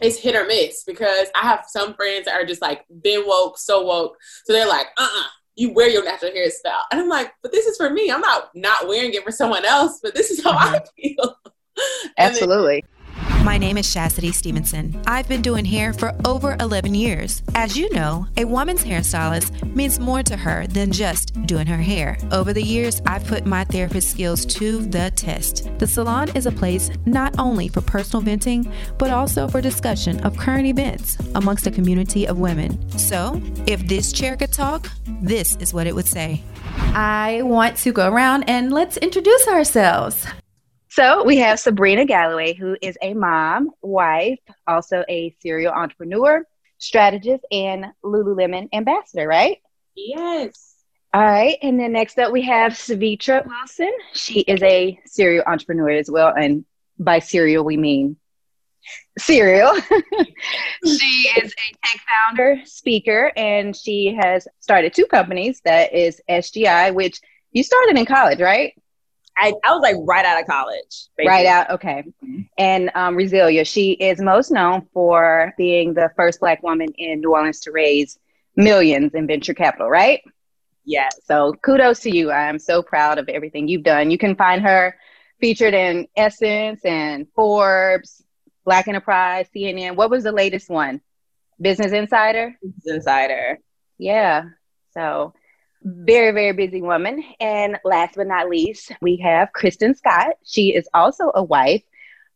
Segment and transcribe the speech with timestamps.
[0.00, 3.58] it's hit or miss because I have some friends that are just like been woke,
[3.58, 4.16] so woke.
[4.44, 5.24] So they're like, uh uh
[5.56, 6.82] you wear your natural hairstyle.
[6.90, 8.10] And I'm like, but this is for me.
[8.10, 10.74] I'm not not wearing it for someone else, but this is how mm-hmm.
[10.74, 11.36] I feel.
[12.18, 12.84] Absolutely.
[13.44, 14.98] My name is Chastity Stevenson.
[15.06, 17.42] I've been doing hair for over 11 years.
[17.54, 22.16] As you know, a woman's hairstylist means more to her than just doing her hair.
[22.32, 25.68] Over the years, I've put my therapist skills to the test.
[25.78, 30.38] The salon is a place not only for personal venting, but also for discussion of
[30.38, 32.80] current events amongst a community of women.
[32.98, 34.88] So, if this chair could talk,
[35.20, 36.40] this is what it would say.
[36.94, 40.26] I want to go around and let's introduce ourselves.
[40.94, 46.46] So we have Sabrina Galloway, who is a mom, wife, also a serial entrepreneur,
[46.78, 49.58] strategist, and Lululemon ambassador, right?
[49.96, 50.76] Yes.
[51.12, 51.58] All right.
[51.62, 53.90] And then next up, we have Savitra Wilson.
[54.12, 56.32] She is a serial entrepreneur as well.
[56.32, 56.64] And
[56.96, 58.16] by serial, we mean
[59.18, 59.74] serial.
[60.84, 66.94] she is a tech founder, speaker, and she has started two companies that is SGI,
[66.94, 67.20] which
[67.50, 68.74] you started in college, right?
[69.36, 71.08] I, I was like right out of college.
[71.16, 71.26] Basically.
[71.26, 72.04] Right out, okay.
[72.56, 77.32] And um, Resilia, she is most known for being the first Black woman in New
[77.32, 78.18] Orleans to raise
[78.56, 80.22] millions in venture capital, right?
[80.84, 81.08] Yeah.
[81.24, 82.30] So kudos to you.
[82.30, 84.10] I'm so proud of everything you've done.
[84.10, 84.96] You can find her
[85.40, 88.22] featured in Essence and Forbes,
[88.64, 89.96] Black Enterprise, CNN.
[89.96, 91.00] What was the latest one?
[91.60, 92.54] Business Insider?
[92.62, 93.58] Business Insider.
[93.98, 94.44] Yeah.
[94.92, 95.34] So
[95.84, 97.22] very, very busy woman.
[97.40, 100.36] And last but not least, we have Kristen Scott.
[100.44, 101.82] She is also a wife,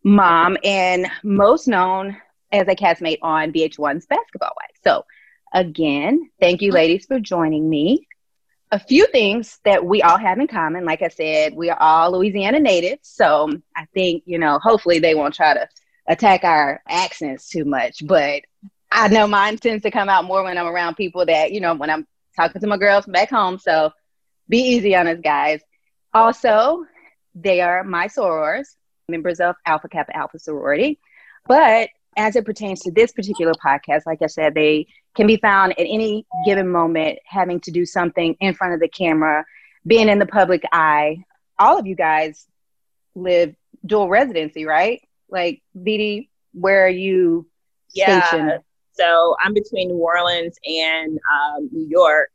[0.05, 2.17] mom, and most known
[2.53, 4.77] as a castmate on VH1's Basketball Wife.
[4.85, 5.05] So,
[5.53, 8.07] again, thank you, ladies, for joining me.
[8.71, 10.85] A few things that we all have in common.
[10.85, 13.09] Like I said, we are all Louisiana natives.
[13.09, 15.69] So, I think, you know, hopefully they won't try to
[16.07, 18.07] attack our accents too much.
[18.07, 18.43] But
[18.93, 21.75] I know mine tends to come out more when I'm around people that, you know,
[21.75, 22.07] when I'm
[22.39, 23.59] talking to my girls back home.
[23.59, 23.91] So
[24.49, 25.61] be easy on us, guys.
[26.15, 26.85] Also,
[27.35, 28.69] they are my sorors,
[29.09, 30.99] members of Alpha Kappa Alpha sorority.
[31.47, 35.73] But as it pertains to this particular podcast, like I said, they can be found
[35.73, 39.45] at any given moment having to do something in front of the camera,
[39.87, 41.25] being in the public eye.
[41.59, 42.47] All of you guys
[43.15, 45.03] live dual residency, right?
[45.29, 47.49] Like, BD, where are you
[47.95, 48.25] yeah.
[48.25, 48.61] stationed?
[48.99, 52.31] So I'm between New Orleans and um, New York,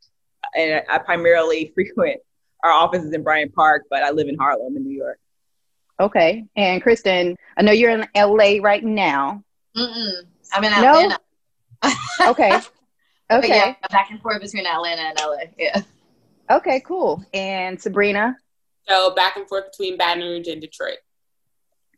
[0.56, 2.20] and I primarily frequent
[2.62, 5.18] our offices in Bryant Park, but I live in Harlem in New York.
[6.00, 6.44] Okay.
[6.56, 9.44] And Kristen, I know you're in LA right now.
[9.76, 10.22] Mm-mm.
[10.52, 11.18] I'm in Atlanta.
[11.82, 11.92] No?
[12.30, 12.60] okay.
[13.30, 13.48] Okay.
[13.48, 15.36] yeah, back and forth between Atlanta and LA.
[15.58, 15.82] Yeah.
[16.50, 17.24] Okay, cool.
[17.32, 18.36] And Sabrina?
[18.88, 20.98] So back and forth between Baton Rouge and Detroit.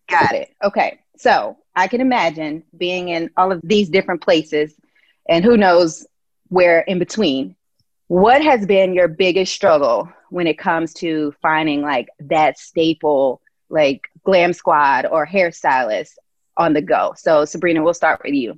[0.09, 0.55] Got it.
[0.62, 1.00] Okay.
[1.17, 4.75] So I can imagine being in all of these different places
[5.28, 6.06] and who knows
[6.49, 7.56] where in between.
[8.09, 14.03] What has been your biggest struggle when it comes to finding like that staple, like
[14.25, 16.12] glam squad or hairstylist
[16.56, 17.15] on the go?
[17.17, 18.56] So, Sabrina, we'll start with you.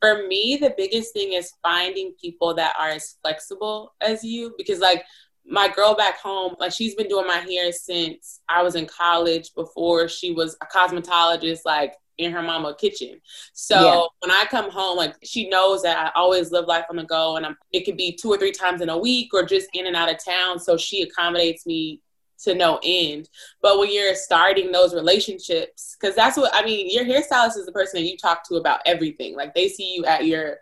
[0.00, 4.78] For me, the biggest thing is finding people that are as flexible as you because,
[4.78, 5.04] like,
[5.48, 9.54] my girl back home, like she's been doing my hair since I was in college
[9.54, 13.20] before she was a cosmetologist, like in her mama kitchen.
[13.52, 14.02] So yeah.
[14.20, 17.36] when I come home, like she knows that I always live life on the go
[17.36, 19.86] and I'm, it could be two or three times in a week or just in
[19.86, 20.58] and out of town.
[20.58, 22.00] So she accommodates me
[22.38, 23.28] to no end.
[23.62, 27.72] But when you're starting those relationships, because that's what I mean, your hairstylist is the
[27.72, 29.36] person that you talk to about everything.
[29.36, 30.58] Like they see you at your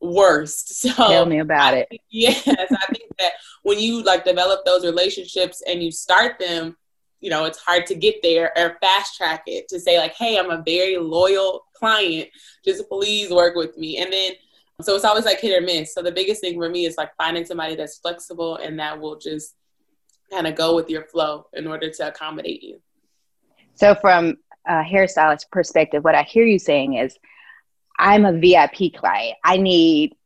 [0.00, 0.68] worst.
[0.80, 2.00] So tell me about I, it.
[2.10, 2.54] Yes, I
[2.92, 6.76] think that when you like develop those relationships and you start them,
[7.20, 10.38] you know, it's hard to get there or fast track it to say like, hey,
[10.38, 12.28] I'm a very loyal client.
[12.64, 13.98] Just please work with me.
[13.98, 14.32] And then
[14.82, 15.94] so it's always like hit or miss.
[15.94, 19.18] So the biggest thing for me is like finding somebody that's flexible and that will
[19.18, 19.54] just
[20.30, 22.80] kind of go with your flow in order to accommodate you.
[23.74, 24.36] So from
[24.66, 27.18] a hairstylist perspective, what I hear you saying is
[27.98, 29.36] I'm a VIP client.
[29.44, 30.16] I need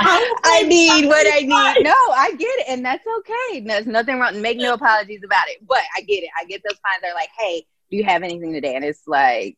[0.00, 1.84] I need what I need.
[1.84, 3.60] No, I get it, and that's okay.
[3.60, 4.40] There's nothing wrong.
[4.40, 5.66] Make no apologies about it.
[5.66, 6.30] But I get it.
[6.38, 7.02] I get those clients.
[7.02, 9.56] They're like, "Hey, do you have anything today?" And it's like,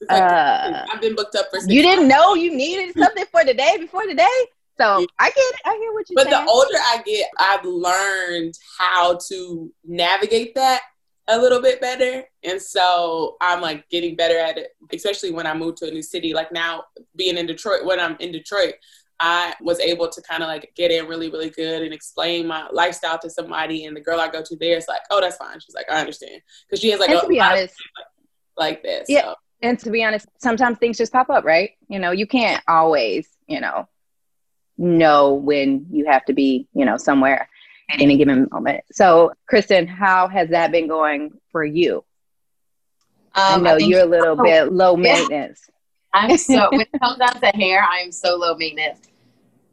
[0.00, 1.58] it's like uh, I've been booked up for.
[1.68, 4.28] you didn't know you needed something for today before today.
[4.78, 5.60] So I get it.
[5.66, 6.36] I hear what you're but saying.
[6.38, 10.80] But the older I get, I've learned how to navigate that
[11.30, 12.24] a little bit better.
[12.42, 16.02] And so I'm like getting better at it, especially when I moved to a new
[16.02, 16.34] city.
[16.34, 16.84] Like now
[17.16, 18.74] being in Detroit, when I'm in Detroit,
[19.20, 22.68] I was able to kind of like get in really, really good and explain my
[22.72, 23.84] lifestyle to somebody.
[23.84, 25.60] And the girl I go to there is like, oh, that's fine.
[25.60, 26.40] She's like, I understand.
[26.66, 27.74] Because she has like and a, to be honest,
[28.56, 29.06] like this.
[29.08, 29.22] Yeah.
[29.22, 29.34] So.
[29.62, 31.72] And to be honest, sometimes things just pop up, right?
[31.88, 33.86] You know, you can't always, you know,
[34.78, 37.48] know when you have to be, you know, somewhere
[37.90, 38.84] at any given moment.
[38.92, 42.04] So, Kristen, how has that been going for you?
[43.34, 45.68] Um, I know I you're a little so, bit low maintenance.
[46.12, 49.08] I'm so when it comes down to hair, I'm so low maintenance.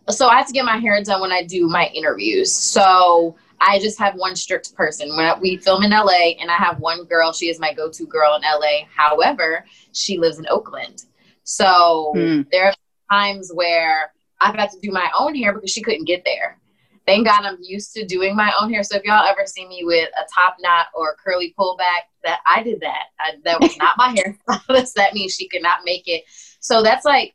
[0.10, 2.54] So I have to get my hair done when I do my interviews.
[2.54, 5.16] So I just have one strict person.
[5.16, 8.36] When we film in LA, and I have one girl, she is my go-to girl
[8.36, 8.86] in LA.
[8.96, 11.04] However, she lives in Oakland.
[11.44, 12.42] So hmm.
[12.52, 12.74] there are
[13.12, 16.60] times where I've had to do my own hair because she couldn't get there.
[17.08, 18.84] Thank God I'm used to doing my own hair.
[18.84, 22.62] So if y'all ever see me with a top knot or curly pullback, that I
[22.62, 23.04] did that.
[23.20, 24.14] I, that was not my
[24.50, 24.94] hairstylist.
[24.96, 26.24] that means she could not make it.
[26.60, 27.34] So that's like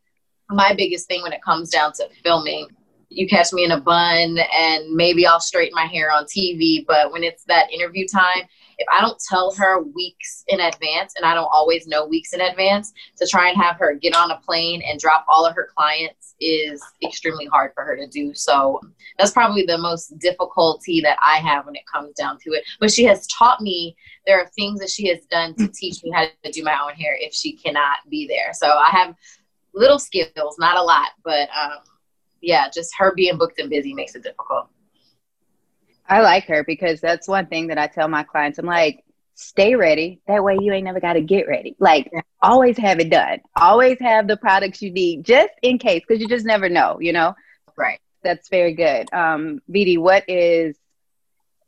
[0.51, 2.69] my biggest thing when it comes down to filming
[3.15, 6.85] you catch me in a bun and maybe I'll straighten my hair on TV.
[6.87, 8.49] But when it's that interview time,
[8.79, 12.41] if I don't tell her weeks in advance, and I don't always know weeks in
[12.41, 15.69] advance, to try and have her get on a plane and drop all of her
[15.75, 18.35] clients is extremely hard for her to do.
[18.35, 18.81] So
[19.19, 22.65] that's probably the most difficulty that I have when it comes down to it.
[22.81, 23.97] But she has taught me
[24.27, 26.95] there are things that she has done to teach me how to do my own
[26.95, 28.53] hair if she cannot be there.
[28.53, 29.15] So I have
[29.75, 31.79] little skills, not a lot, but um,
[32.41, 34.69] yeah, just her being booked and busy makes it difficult.
[36.09, 38.59] I like her because that's one thing that I tell my clients.
[38.59, 39.05] I'm like,
[39.35, 40.21] stay ready.
[40.27, 41.77] That way you ain't never got to get ready.
[41.79, 42.11] Like,
[42.41, 43.41] always have it done.
[43.57, 47.13] Always have the products you need just in case, because you just never know, you
[47.13, 47.35] know?
[47.77, 48.01] Right.
[48.23, 49.13] That's very good.
[49.13, 50.77] Um, BD, what is,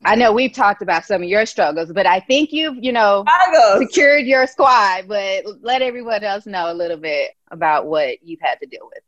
[0.05, 3.25] I know we've talked about some of your struggles, but I think you've, you know,
[3.27, 3.89] struggles.
[3.89, 8.57] secured your squad, but let everyone else know a little bit about what you've had
[8.57, 9.03] to deal with.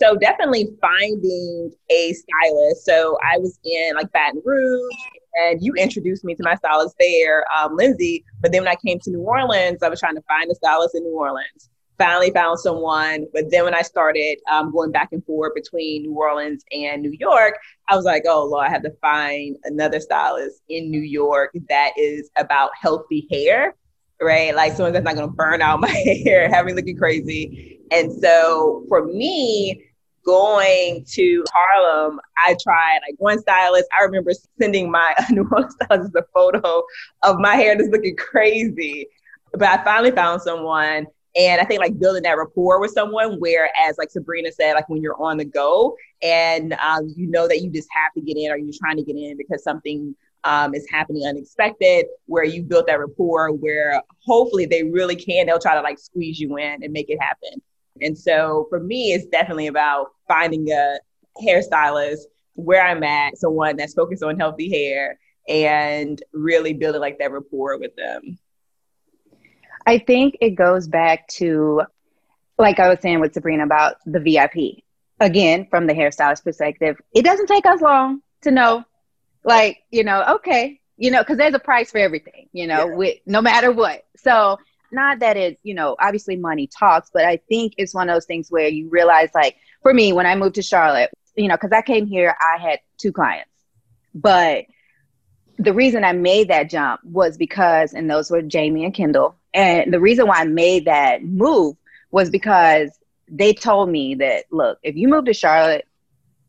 [0.00, 2.86] So definitely finding a stylist.
[2.86, 4.94] So I was in like Baton Rouge
[5.34, 8.24] and you introduced me to my stylist there, um, Lindsay.
[8.40, 10.94] But then when I came to New Orleans, I was trying to find a stylist
[10.94, 11.68] in New Orleans.
[11.98, 13.26] Finally found someone.
[13.34, 17.14] But then when I started um, going back and forth between New Orleans and New
[17.20, 17.58] York,
[17.88, 21.90] I was like, oh, Lord, I have to find another stylist in New York that
[21.98, 23.74] is about healthy hair
[24.22, 24.54] right?
[24.54, 25.88] Like someone that's not gonna burn out my
[26.26, 27.80] hair, have me looking crazy.
[27.90, 29.89] And so for me,
[30.24, 33.88] going to Harlem, I tried like one stylist.
[33.98, 36.82] I remember sending my New Orleans stylist a photo
[37.22, 39.06] of my hair just looking crazy.
[39.52, 41.06] But I finally found someone.
[41.36, 45.00] And I think like building that rapport with someone, whereas like Sabrina said, like when
[45.00, 48.50] you're on the go and um, you know that you just have to get in
[48.50, 52.86] or you're trying to get in because something um, is happening unexpected, where you built
[52.86, 56.92] that rapport, where hopefully they really can, they'll try to like squeeze you in and
[56.92, 57.60] make it happen.
[58.00, 60.98] And so for me, it's definitely about finding a
[61.42, 62.20] hairstylist
[62.54, 67.78] where I'm at, someone that's focused on healthy hair and really building like that rapport
[67.78, 68.38] with them.
[69.86, 71.82] I think it goes back to,
[72.58, 74.84] like I was saying with Sabrina about the VIP.
[75.18, 78.84] Again, from the hairstylist perspective, it doesn't take us long to know,
[79.44, 82.94] like, you know, okay, you know, because there's a price for everything, you know, yeah.
[82.94, 84.04] with no matter what.
[84.16, 84.58] So
[84.92, 88.26] not that it, you know, obviously money talks, but I think it's one of those
[88.26, 91.72] things where you realize, like, for me, when I moved to Charlotte, you know, because
[91.72, 93.50] I came here, I had two clients,
[94.14, 94.64] but
[95.58, 99.92] the reason I made that jump was because, and those were Jamie and Kendall, and
[99.92, 101.76] the reason why I made that move
[102.10, 102.90] was because
[103.28, 105.86] they told me that, look, if you move to Charlotte,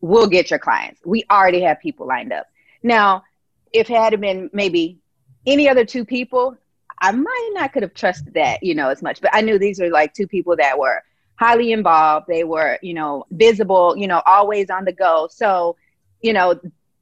[0.01, 1.01] we'll get your clients.
[1.06, 2.48] We already have people lined up.
[2.82, 3.24] Now,
[3.72, 5.00] if it had been maybe
[5.46, 6.58] any other two people,
[7.01, 9.22] I might not could have trusted that, you know, as much.
[9.22, 11.03] But I knew these were like two people that were
[11.36, 12.27] highly involved.
[12.27, 15.27] They were, you know, visible, you know, always on the go.
[15.31, 15.75] So,
[16.22, 16.60] you know,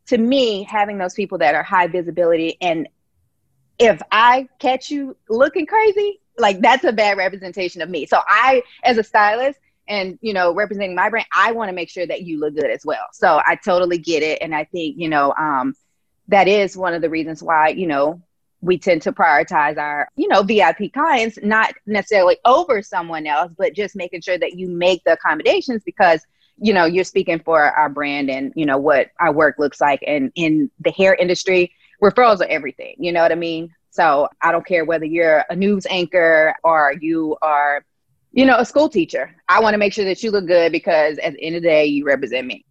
[0.08, 2.88] to me, having those people that are high visibility and
[3.78, 8.06] if I catch you looking crazy, like that's a bad representation of me.
[8.06, 11.90] So I, as a stylist, and you know representing my brand i want to make
[11.90, 14.96] sure that you look good as well so i totally get it and i think
[14.98, 15.74] you know um,
[16.28, 18.22] that is one of the reasons why you know
[18.62, 23.74] we tend to prioritize our, you know, VIP clients, not necessarily over someone else, but
[23.74, 26.26] just making sure that you make the accommodations because,
[26.58, 30.04] you know, you're speaking for our brand and, you know, what our work looks like.
[30.06, 31.74] And in the hair industry,
[32.04, 32.96] referrals are everything.
[33.00, 33.74] You know what I mean?
[33.92, 37.84] So I don't care whether you're a news anchor or you are,
[38.32, 39.36] you know, a school teacher.
[39.48, 41.70] I want to make sure that you look good because at the end of the
[41.70, 42.66] day, you represent me.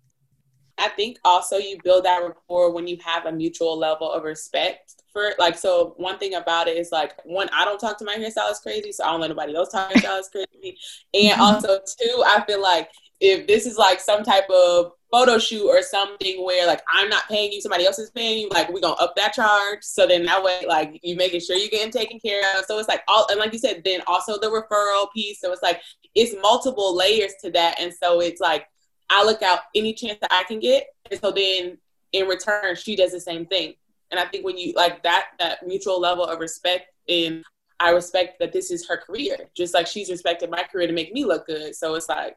[0.78, 4.94] I think also you build that rapport when you have a mutual level of respect
[5.12, 8.14] for like so one thing about it is like one I don't talk to my
[8.14, 10.78] hairstylist crazy, so I don't let nobody else talk to hairstylist crazy.
[11.14, 11.40] And mm-hmm.
[11.40, 15.82] also two, I feel like if this is like some type of photo shoot or
[15.82, 18.94] something where like I'm not paying you, somebody else is paying you, like we're gonna
[18.94, 19.82] up that charge.
[19.82, 22.66] So then that way, like you making sure you're getting taken care of.
[22.66, 25.40] So it's like all and like you said, then also the referral piece.
[25.40, 25.80] So it's like
[26.14, 27.80] it's multiple layers to that.
[27.80, 28.66] And so it's like
[29.10, 30.86] I look out any chance that I can get.
[31.10, 31.78] And so then
[32.12, 33.74] in return, she does the same thing.
[34.10, 37.44] And I think when you like that that mutual level of respect and
[37.80, 41.12] I respect that this is her career, just like she's respected my career to make
[41.12, 41.74] me look good.
[41.74, 42.36] So it's like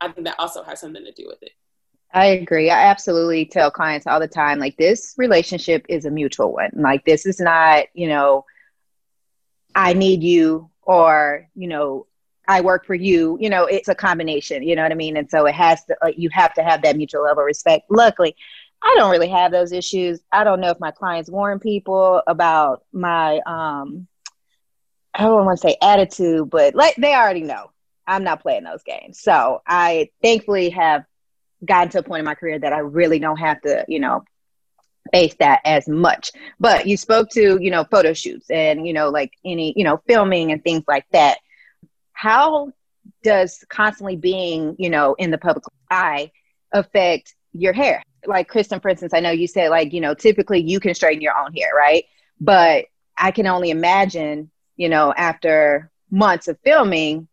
[0.00, 1.52] I think that also has something to do with it.
[2.12, 2.70] I agree.
[2.70, 6.70] I absolutely tell clients all the time like this relationship is a mutual one.
[6.74, 8.44] Like this is not, you know,
[9.74, 12.06] I need you or, you know,
[12.48, 13.36] I work for you.
[13.40, 15.16] You know, it's a combination, you know what I mean?
[15.16, 17.86] And so it has to like you have to have that mutual level of respect.
[17.90, 18.36] Luckily,
[18.82, 20.20] I don't really have those issues.
[20.32, 24.06] I don't know if my clients warn people about my um
[25.14, 27.70] I don't want to say attitude, but like they already know.
[28.06, 29.20] I'm not playing those games.
[29.20, 31.04] So I thankfully have
[31.64, 34.24] gotten to a point in my career that I really don't have to, you know,
[35.12, 36.30] face that as much.
[36.60, 40.00] But you spoke to, you know, photo shoots and, you know, like any, you know,
[40.06, 41.38] filming and things like that.
[42.16, 42.72] How
[43.22, 46.32] does constantly being, you know, in the public eye
[46.72, 48.02] affect your hair?
[48.26, 51.20] Like Kristen, for instance, I know you said like, you know, typically you can straighten
[51.20, 52.04] your own hair, right?
[52.40, 52.86] But
[53.18, 57.28] I can only imagine, you know, after months of filming,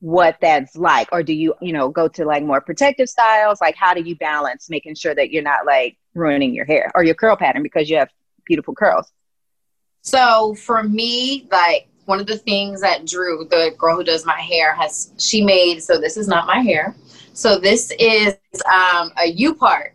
[0.00, 3.74] what that's like or do you you know go to like more protective styles like
[3.76, 7.14] how do you balance making sure that you're not like ruining your hair or your
[7.14, 8.10] curl pattern because you have
[8.44, 9.10] beautiful curls
[10.02, 14.40] so for me like one of the things that drew the girl who does my
[14.40, 16.94] hair has she made so this is not my hair
[17.32, 18.34] so this is
[18.72, 19.94] um, a u part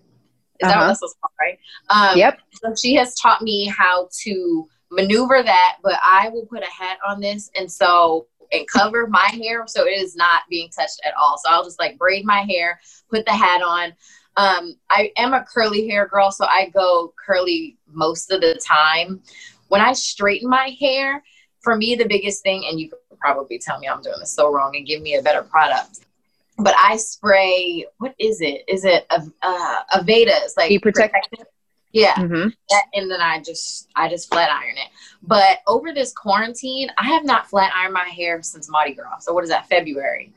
[0.59, 0.69] is uh-huh.
[0.69, 0.97] that what uh-huh.
[1.01, 5.97] this called right um, yep so she has taught me how to maneuver that but
[6.03, 9.91] i will put a hat on this and so and cover my hair so it
[9.91, 11.37] is not being touched at all.
[11.37, 13.93] So I'll just like braid my hair, put the hat on.
[14.37, 19.21] Um, I am a curly hair girl, so I go curly most of the time.
[19.67, 21.23] When I straighten my hair,
[21.61, 24.51] for me, the biggest thing, and you could probably tell me I'm doing this so
[24.51, 25.99] wrong and give me a better product,
[26.57, 28.63] but I spray, what is it?
[28.67, 31.45] Is it a, uh, Aveda's like protective?
[31.91, 32.15] Yeah.
[32.15, 32.49] Mm-hmm.
[32.69, 34.89] That, and then I just I just flat iron it.
[35.23, 39.25] But over this quarantine, I have not flat ironed my hair since Mardi Gras.
[39.25, 39.67] So what is that?
[39.67, 40.33] February.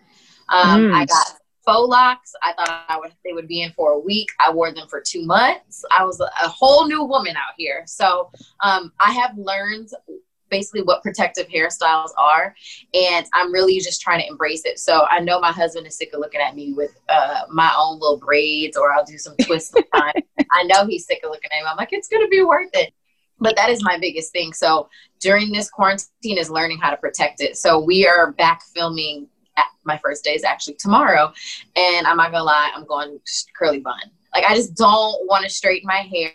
[0.49, 0.95] Um, mm.
[0.95, 1.27] I got
[1.65, 2.33] faux locks.
[2.43, 4.29] I thought I would they would be in for a week.
[4.45, 5.85] I wore them for two months.
[5.97, 7.85] I was a, a whole new woman out here.
[7.87, 9.91] So um, I have learned
[10.51, 12.55] basically what protective hairstyles are
[12.95, 14.79] and i'm really just trying to embrace it.
[14.79, 17.99] So i know my husband is sick of looking at me with uh, my own
[17.99, 21.69] little braids or i'll do some twists i know he's sick of looking at me.
[21.69, 22.93] I'm like it's to be worth it.
[23.41, 24.53] But that is my biggest thing.
[24.53, 24.89] So
[25.21, 27.57] during this quarantine is learning how to protect it.
[27.57, 29.29] So we are back filming
[29.85, 31.33] my first day is actually tomorrow
[31.77, 33.21] and i'm not gonna lie i'm going
[33.57, 34.01] curly bun
[34.35, 36.33] like I just don't want to straighten my hair.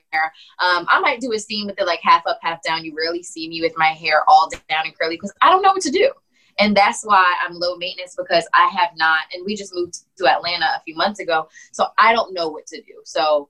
[0.59, 2.85] Um, I might do a scene with it like half up, half down.
[2.85, 5.71] You rarely see me with my hair all down and curly because I don't know
[5.71, 6.11] what to do.
[6.59, 10.27] And that's why I'm low maintenance because I have not, and we just moved to
[10.27, 11.47] Atlanta a few months ago.
[11.71, 13.01] So I don't know what to do.
[13.05, 13.49] So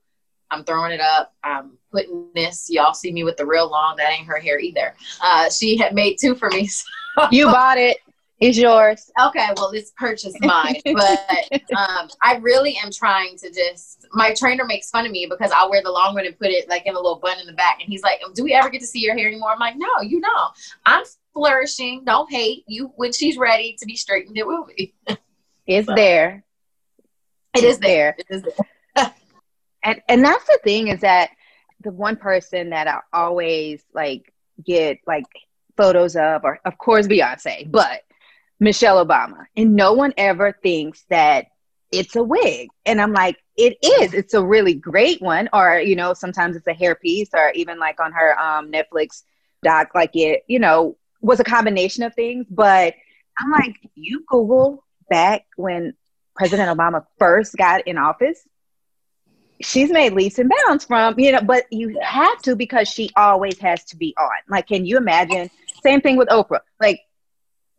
[0.50, 1.34] I'm throwing it up.
[1.42, 2.68] I'm putting this.
[2.70, 3.96] Y'all see me with the real long.
[3.96, 4.94] That ain't her hair either.
[5.20, 6.68] Uh, she had made two for me.
[7.18, 7.26] So.
[7.32, 7.98] You bought it.
[8.40, 9.10] It's yours.
[9.20, 14.06] Okay, well, it's purchased mine, but um, I really am trying to just.
[14.12, 16.66] My trainer makes fun of me because I'll wear the long one and put it
[16.66, 18.80] like in a little bun in the back, and he's like, "Do we ever get
[18.80, 20.48] to see your hair anymore?" I'm like, "No, you know,
[20.86, 21.04] I'm
[21.34, 22.02] flourishing.
[22.04, 24.36] Don't hate you when she's ready to be straightened.
[24.36, 24.94] It will be.
[25.66, 26.42] It's so, there.
[27.54, 28.16] It is there.
[28.18, 29.14] It is there.
[29.84, 31.30] and and that's the thing is that
[31.80, 34.32] the one person that I always like
[34.66, 35.26] get like
[35.76, 38.02] photos of, or of course Beyonce, but
[38.60, 39.46] Michelle Obama.
[39.56, 41.46] And no one ever thinks that
[41.90, 42.68] it's a wig.
[42.86, 44.14] And I'm like, it is.
[44.14, 45.48] It's a really great one.
[45.52, 49.22] Or, you know, sometimes it's a hair piece or even like on her um, Netflix
[49.62, 52.46] doc, like it, you know, was a combination of things.
[52.48, 52.94] But
[53.38, 55.94] I'm like, you Google back when
[56.36, 58.40] President Obama first got in office,
[59.60, 63.58] she's made leaps and bounds from, you know, but you have to because she always
[63.58, 64.30] has to be on.
[64.48, 65.50] Like, can you imagine?
[65.82, 66.60] Same thing with Oprah.
[66.80, 67.00] Like,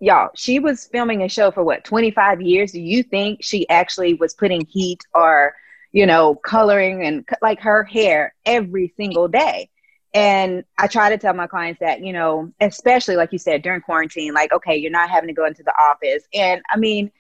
[0.02, 2.74] y'all, she was filming a show for what, 25 years?
[2.74, 5.54] Do you think she actually was putting heat or,
[5.94, 9.70] you know, coloring and like her hair every single day?
[10.14, 13.80] And I try to tell my clients that, you know, especially like you said, during
[13.80, 16.24] quarantine, like, okay, you're not having to go into the office.
[16.34, 17.12] And I mean,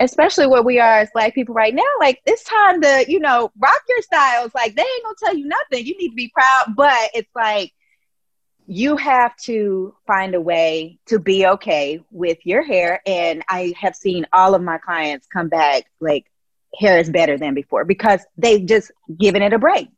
[0.00, 3.50] especially where we are as black people right now, like it's time to, you know,
[3.58, 4.50] rock your styles.
[4.54, 5.86] Like they ain't gonna tell you nothing.
[5.86, 6.74] You need to be proud.
[6.76, 7.72] But it's like
[8.66, 13.00] you have to find a way to be okay with your hair.
[13.06, 16.26] And I have seen all of my clients come back like
[16.78, 19.88] hair is better than before because they've just given it a break.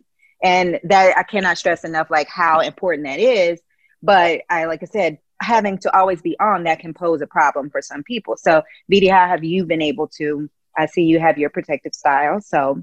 [0.42, 3.60] And that I cannot stress enough like how important that is.
[4.02, 7.70] But I like I said, having to always be on that can pose a problem
[7.70, 8.36] for some people.
[8.36, 12.40] So Vidi, how have you been able to I see you have your protective style.
[12.40, 12.82] So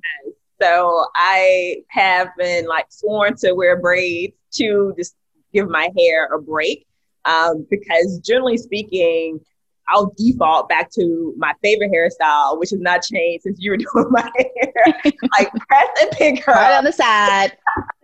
[0.61, 5.15] so I have been like sworn to wear braids to just
[5.55, 6.85] give my hair a break.
[7.25, 9.39] Um, because generally speaking,
[9.87, 14.07] I'll default back to my favorite hairstyle, which has not changed since you were doing
[14.09, 17.55] my hair, like press and pick her right on the side.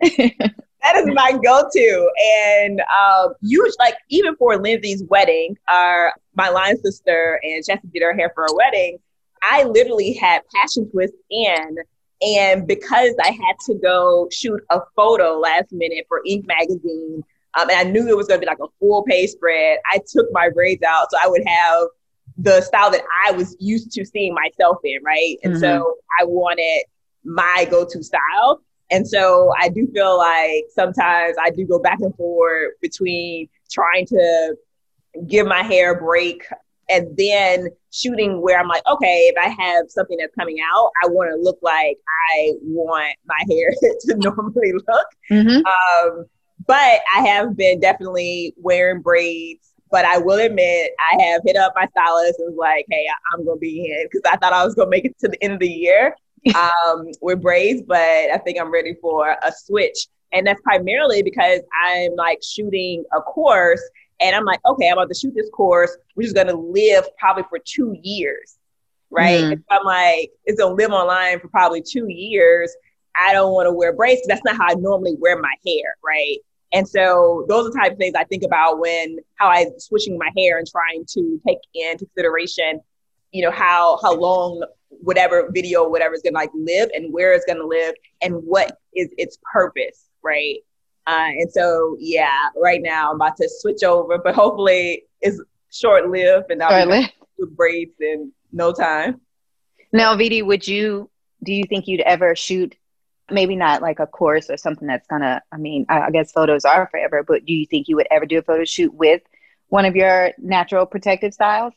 [0.82, 3.34] that is my go-to, and um,
[3.78, 8.44] like even for Lindsay's wedding, our my line sister and Chastity did her hair for
[8.44, 8.98] her wedding.
[9.42, 11.76] I literally had passion twist in,
[12.22, 16.46] and because I had to go shoot a photo last minute for Inc.
[16.46, 17.24] magazine
[17.58, 19.78] um, and I knew it was going to be like a full page spread.
[19.90, 21.88] I took my braids out so I would have
[22.38, 25.36] the style that I was used to seeing myself in, right?
[25.44, 25.62] And mm-hmm.
[25.62, 26.84] so I wanted
[27.24, 28.62] my go to style.
[28.90, 34.06] And so I do feel like sometimes I do go back and forth between trying
[34.06, 34.56] to
[35.26, 36.44] give my hair a break
[36.88, 41.08] and then shooting where I'm like, okay, if I have something that's coming out, I
[41.08, 41.98] want to look like
[42.34, 45.06] I want my hair to normally look.
[45.30, 45.62] Mm-hmm.
[45.66, 46.26] Um,
[46.66, 49.72] but I have been definitely wearing braids.
[49.90, 53.44] But I will admit, I have hit up my stylist and was like, "Hey, I'm
[53.44, 55.60] gonna be in," because I thought I was gonna make it to the end of
[55.60, 56.16] the year
[56.56, 57.82] um, with braids.
[57.86, 63.04] But I think I'm ready for a switch, and that's primarily because I'm like shooting
[63.14, 63.82] a course,
[64.20, 67.44] and I'm like, okay, I'm about to shoot this course, which is gonna live probably
[67.50, 68.56] for two years,
[69.10, 69.44] right?
[69.44, 69.62] Mm.
[69.70, 72.74] I'm like, it's gonna live online for probably two years.
[73.14, 74.22] I don't want to wear braids.
[74.26, 76.38] That's not how I normally wear my hair, right?
[76.72, 80.16] And so those are the type of things I think about when how I switching
[80.18, 82.80] my hair and trying to take into consideration,
[83.30, 87.44] you know, how how long whatever video, whatever is gonna like live and where it's
[87.44, 90.56] gonna live and what is its purpose, right?
[91.06, 96.08] Uh, and so yeah, right now I'm about to switch over, but hopefully it's short
[96.08, 99.20] lived and I'll be with braids in no time.
[99.92, 101.10] Now, Vidi, would you
[101.42, 102.76] do you think you'd ever shoot
[103.32, 106.64] maybe not like a course or something that's gonna i mean I, I, guess photos
[106.64, 109.22] are forever but do you think you would ever do a photo shoot with
[109.68, 111.72] one of your natural protective styles?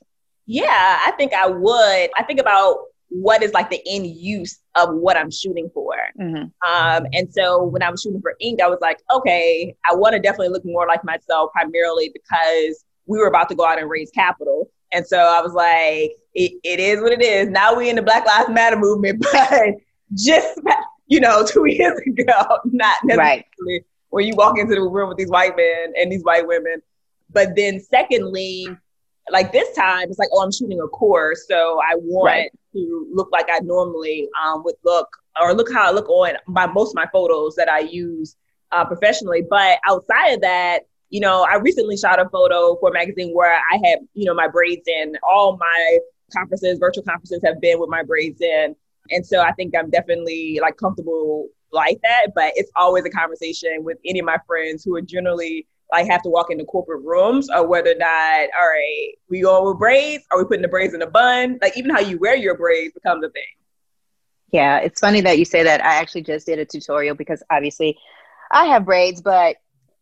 [0.45, 2.09] Yeah i think i would.
[2.17, 2.77] I think about
[3.09, 5.95] what is like the end use of what i'm shooting for.
[6.19, 6.45] Mm-hmm.
[6.69, 8.61] um, and so when i was shooting for Inc.
[8.61, 13.17] i was like okay i want to definitely look more like myself primarily because we
[13.17, 14.69] were about to go out and raise capital.
[14.91, 17.47] And so i was like it, it is what it is.
[17.47, 19.75] Now we in the black lives matter movement but
[20.13, 20.59] just
[21.07, 23.85] you know, two years ago, not necessarily right.
[24.09, 26.81] where you walk into the room with these white men and these white women.
[27.31, 28.67] But then, secondly,
[29.29, 32.51] like this time, it's like, oh, I'm shooting a course, so I want right.
[32.73, 35.07] to look like I normally um, would look,
[35.41, 38.35] or look how I look on my most of my photos that I use
[38.71, 39.43] uh, professionally.
[39.49, 43.55] But outside of that, you know, I recently shot a photo for a magazine where
[43.55, 45.13] I had, you know, my braids in.
[45.27, 45.99] All my
[46.33, 48.75] conferences, virtual conferences, have been with my braids in.
[49.11, 52.27] And so I think I'm definitely like comfortable like that.
[52.33, 56.23] But it's always a conversation with any of my friends who are generally like have
[56.23, 60.23] to walk into corporate rooms or whether or not, all right, we going with braids?
[60.31, 61.59] Are we putting the braids in a bun?
[61.61, 63.43] Like even how you wear your braids becomes a thing.
[64.51, 65.83] Yeah, it's funny that you say that.
[65.83, 67.97] I actually just did a tutorial because obviously
[68.51, 69.57] I have braids, but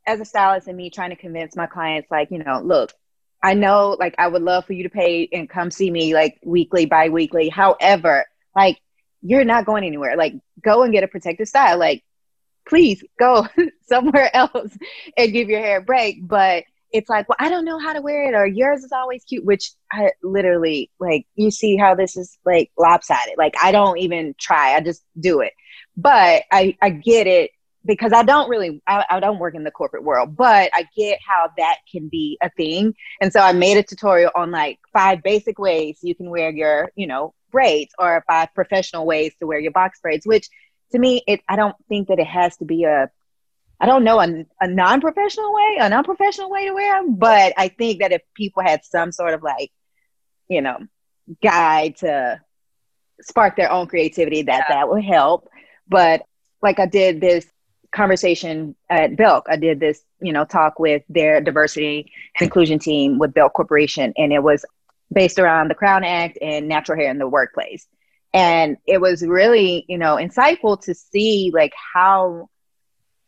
[0.06, 2.94] as a stylist and me trying to convince my clients, like, you know, look,
[3.42, 6.40] I know like I would love for you to pay and come see me like
[6.46, 7.50] weekly, bi weekly.
[7.50, 8.80] However, like
[9.24, 10.16] you're not going anywhere.
[10.18, 11.80] Like, go and get a protective style.
[11.80, 12.04] Like,
[12.68, 13.48] please go
[13.88, 14.78] somewhere else
[15.18, 16.28] and give your hair a break.
[16.28, 19.24] But it's like, well, I don't know how to wear it, or yours is always
[19.24, 21.26] cute, which I literally like.
[21.36, 23.36] You see how this is like lopsided.
[23.38, 25.54] Like, I don't even try, I just do it.
[25.98, 27.52] But I, I get it
[27.86, 31.20] because I don't really, I, I don't work in the corporate world, but I get
[31.26, 32.94] how that can be a thing.
[33.22, 36.92] And so I made a tutorial on like five basic ways you can wear your,
[36.96, 40.50] you know, braids or five professional ways to wear your box braids, which
[40.92, 43.10] to me, it I don't think that it has to be a
[43.80, 47.68] I don't know a, a non-professional way, a non-professional way to wear them, but I
[47.68, 49.72] think that if people had some sort of like,
[50.48, 50.78] you know,
[51.42, 52.40] guide to
[53.22, 54.76] spark their own creativity, that yeah.
[54.76, 55.50] that would help.
[55.88, 56.24] But
[56.62, 57.46] like I did this
[57.94, 63.20] conversation at Belk, I did this, you know, talk with their diversity and inclusion team
[63.20, 64.66] with Belk Corporation, and it was
[65.14, 67.88] based around the Crown Act and natural hair in the workplace.
[68.34, 72.50] And it was really, you know, insightful to see like how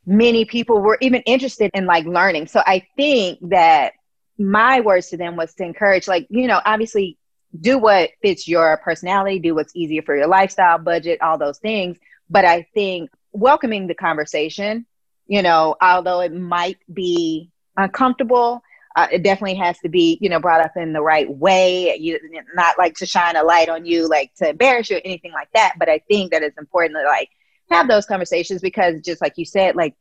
[0.06, 2.48] many people were even interested in like learning.
[2.48, 3.94] So I think that
[4.38, 7.18] my words to them was to encourage, like, you know, obviously
[7.60, 11.98] do what fits your personality, do what's easier for your lifestyle, budget, all those things.
[12.30, 14.86] But I think welcoming the conversation,
[15.28, 18.62] you know, although it might be uncomfortable,
[18.96, 21.96] uh, it definitely has to be, you know, brought up in the right way.
[21.98, 22.20] You
[22.54, 25.50] not like to shine a light on you, like to embarrass you or anything like
[25.54, 25.74] that.
[25.78, 27.30] But I think that it's important to like
[27.70, 29.96] have those conversations because, just like you said, like,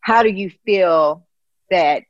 [0.00, 1.26] how do you feel
[1.70, 2.04] that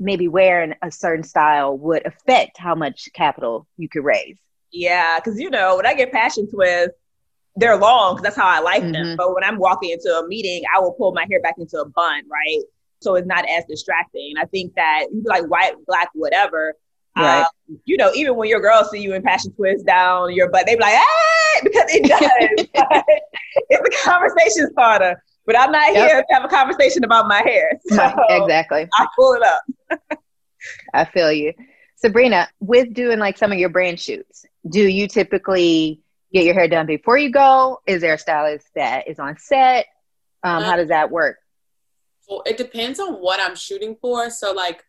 [0.00, 4.36] maybe wearing a certain style would affect how much capital you could raise?
[4.72, 6.96] Yeah, because you know, when I get passion twists,
[7.54, 8.92] they're long because that's how I like mm-hmm.
[8.92, 9.16] them.
[9.16, 11.88] But when I'm walking into a meeting, I will pull my hair back into a
[11.88, 12.62] bun, right?
[13.04, 14.34] So it's not as distracting.
[14.40, 16.74] I think that you like white, black, whatever.
[17.16, 17.42] Right.
[17.42, 20.66] Um, you know, even when your girls see you in passion twist down your butt,
[20.66, 22.66] they be like, "Hey," because it does.
[23.68, 25.22] it's a conversation starter.
[25.46, 26.08] But I'm not yep.
[26.08, 27.78] here to have a conversation about my hair.
[27.86, 28.88] So exactly.
[28.94, 30.18] I pull it up.
[30.94, 31.52] I feel you.
[31.96, 36.00] Sabrina, with doing like some of your brand shoots, do you typically
[36.32, 37.80] get your hair done before you go?
[37.86, 39.86] Is there a stylist that is on set?
[40.42, 41.38] Um, how does that work?
[42.28, 44.30] Well, it depends on what I'm shooting for.
[44.30, 44.84] So, like,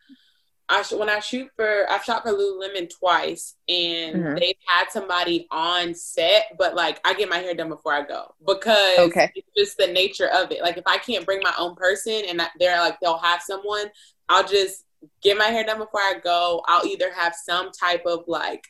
[0.68, 4.36] I sh- when I shoot for, I've shot for Lululemon twice, and mm-hmm.
[4.36, 8.34] they've had somebody on set, but like I get my hair done before I go
[8.46, 9.32] because okay.
[9.36, 10.62] it's just the nature of it.
[10.62, 13.92] Like, if I can't bring my own person, and they're like they'll have someone,
[14.28, 14.86] I'll just
[15.22, 16.64] get my hair done before I go.
[16.68, 18.66] I'll either have some type of like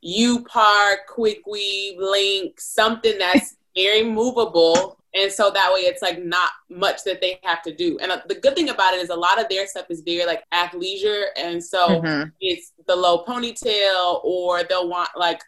[0.00, 4.99] U part, quick weave, link, something that's very movable.
[5.14, 7.98] And so that way it's like not much that they have to do.
[8.00, 10.24] And uh, the good thing about it is a lot of their stuff is very
[10.24, 11.24] like athleisure.
[11.36, 12.28] And so mm-hmm.
[12.40, 15.40] it's the low ponytail or they'll want like,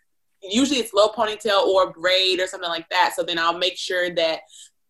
[0.43, 3.13] usually it's low ponytail or braid or something like that.
[3.15, 4.41] So then I'll make sure that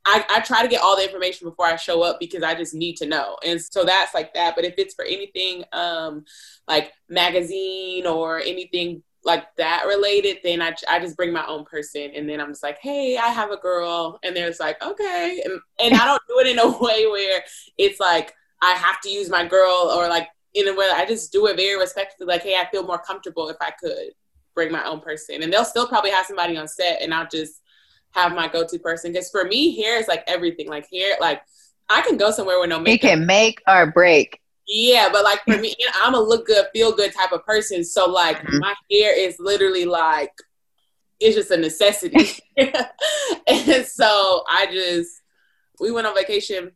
[0.04, 2.74] I, I try to get all the information before I show up because I just
[2.74, 3.36] need to know.
[3.44, 4.56] And so that's like that.
[4.56, 6.24] But if it's for anything um,
[6.66, 12.10] like magazine or anything like that related, then I, I just bring my own person
[12.14, 14.18] and then I'm just like, hey, I have a girl.
[14.22, 15.42] And there's like, okay.
[15.44, 17.42] And, and I don't do it in a way where
[17.78, 21.32] it's like, I have to use my girl or like in a way I just
[21.32, 22.26] do it very respectfully.
[22.26, 24.10] Like, hey, I feel more comfortable if I could
[24.54, 25.42] bring my own person.
[25.42, 27.62] And they'll still probably have somebody on set and I'll just
[28.12, 29.12] have my go-to person.
[29.12, 30.68] Because for me, hair is like everything.
[30.68, 31.42] Like hair, like
[31.88, 33.04] I can go somewhere with no makeup.
[33.04, 34.41] It can make or break.
[34.68, 37.84] Yeah, but like for me, I'm a look good, feel good type of person.
[37.84, 38.58] So like mm-hmm.
[38.58, 40.32] my hair is literally like
[41.20, 42.30] it's just a necessity.
[42.56, 45.10] and so I just
[45.80, 46.72] we went on vacation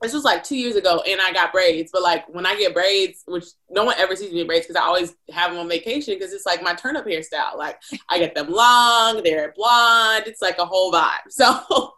[0.00, 1.90] this was like two years ago and I got braids.
[1.92, 4.86] But like when I get braids, which no one ever sees me braids because I
[4.86, 7.56] always have them on vacation because it's like my turn up hairstyle.
[7.56, 10.24] Like I get them long, they're blonde.
[10.26, 11.08] It's like a whole vibe.
[11.38, 11.92] So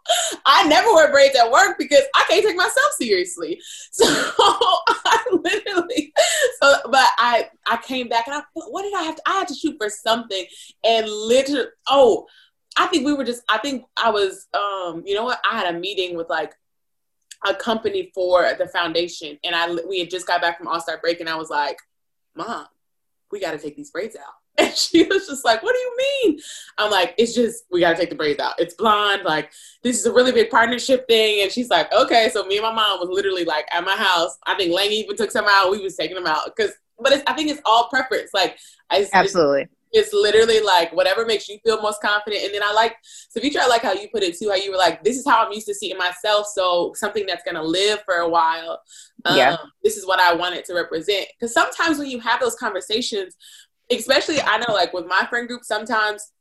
[0.45, 3.59] I never wear braids at work because I can't take myself seriously.
[3.91, 6.13] So I literally,
[6.61, 9.21] so but I I came back and I what did I have to?
[9.25, 10.45] I had to shoot for something
[10.83, 12.27] and literally oh.
[12.77, 15.75] I think we were just I think I was um you know what I had
[15.75, 16.53] a meeting with like
[17.45, 20.99] a company for the foundation, and I we had just got back from All Star
[20.99, 21.77] break, and I was like,
[22.35, 22.65] "Mom,
[23.31, 25.97] we got to take these braids out." And she was just like, "What do you
[25.97, 26.39] mean?"
[26.77, 28.59] I'm like, "It's just we got to take the braids out.
[28.59, 29.23] It's blonde.
[29.23, 29.51] Like
[29.81, 32.73] this is a really big partnership thing." And she's like, "Okay." So me and my
[32.73, 34.37] mom was literally like at my house.
[34.45, 35.71] I think Lang even took some out.
[35.71, 38.31] We was taking them out because, but I think it's all preference.
[38.33, 38.57] Like
[38.89, 39.71] I absolutely it's
[40.13, 42.43] literally like whatever makes you feel most confident.
[42.43, 42.95] And then I like,
[43.35, 45.45] Savitra, I like how you put it too, how you were like, this is how
[45.45, 46.47] I'm used to seeing myself.
[46.47, 48.81] So something that's going to live for a while.
[49.25, 49.57] Um, yeah.
[49.83, 51.27] This is what I wanted to represent.
[51.37, 53.35] Because sometimes when you have those conversations,
[53.91, 56.31] especially I know like with my friend group, sometimes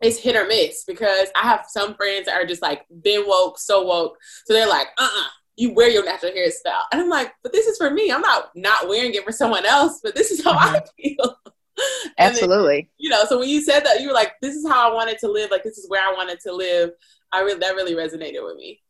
[0.00, 3.58] it's hit or miss because I have some friends that are just like been woke,
[3.58, 4.16] so woke.
[4.44, 6.82] So they're like, uh uh-uh, uh you wear your natural hairstyle.
[6.92, 8.10] And I'm like, but this is for me.
[8.10, 10.76] I'm not not wearing it for someone else, but this is how mm-hmm.
[10.76, 11.36] I feel.
[12.18, 12.82] Absolutely.
[12.82, 14.94] Then, you know, so when you said that, you were like, "This is how I
[14.94, 15.50] wanted to live.
[15.50, 16.90] Like, this is where I wanted to live."
[17.32, 18.80] I really that really resonated with me.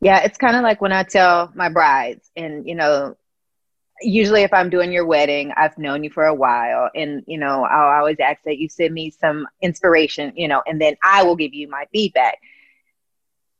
[0.00, 3.16] Yeah, it's kind of like when I tell my brides, and you know,
[4.00, 7.64] usually if I'm doing your wedding, I've known you for a while, and you know,
[7.64, 11.36] I'll always ask that you send me some inspiration, you know, and then I will
[11.36, 12.38] give you my feedback.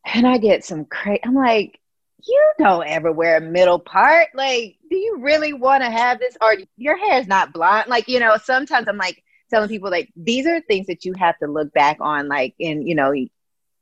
[0.05, 1.21] And I get some crazy.
[1.25, 1.81] I'm like,
[2.25, 4.29] you don't ever wear a middle part.
[4.35, 6.37] Like, do you really want to have this?
[6.41, 7.89] Or your hair is not blonde.
[7.89, 11.39] Like, you know, sometimes I'm like telling people like these are things that you have
[11.39, 13.13] to look back on, like, and you know,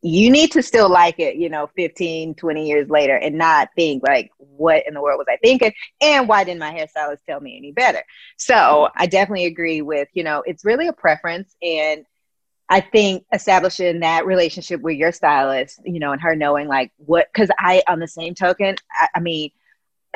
[0.03, 4.03] you need to still like it, you know, 15, 20 years later and not think
[4.07, 5.73] like, what in the world was I thinking?
[6.01, 8.03] And why didn't my hairstylist tell me any better?
[8.37, 12.05] So I definitely agree with, you know, it's really a preference and
[12.69, 17.29] I think establishing that relationship with your stylist, you know, and her knowing like what,
[17.33, 19.51] because I, on the same token, I, I, mean,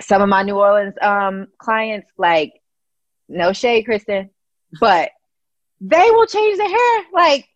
[0.01, 2.53] some of my New Orleans um, clients, like,
[3.29, 4.31] no shade, Kristen,
[4.81, 5.11] but
[5.81, 7.49] they will change their hair like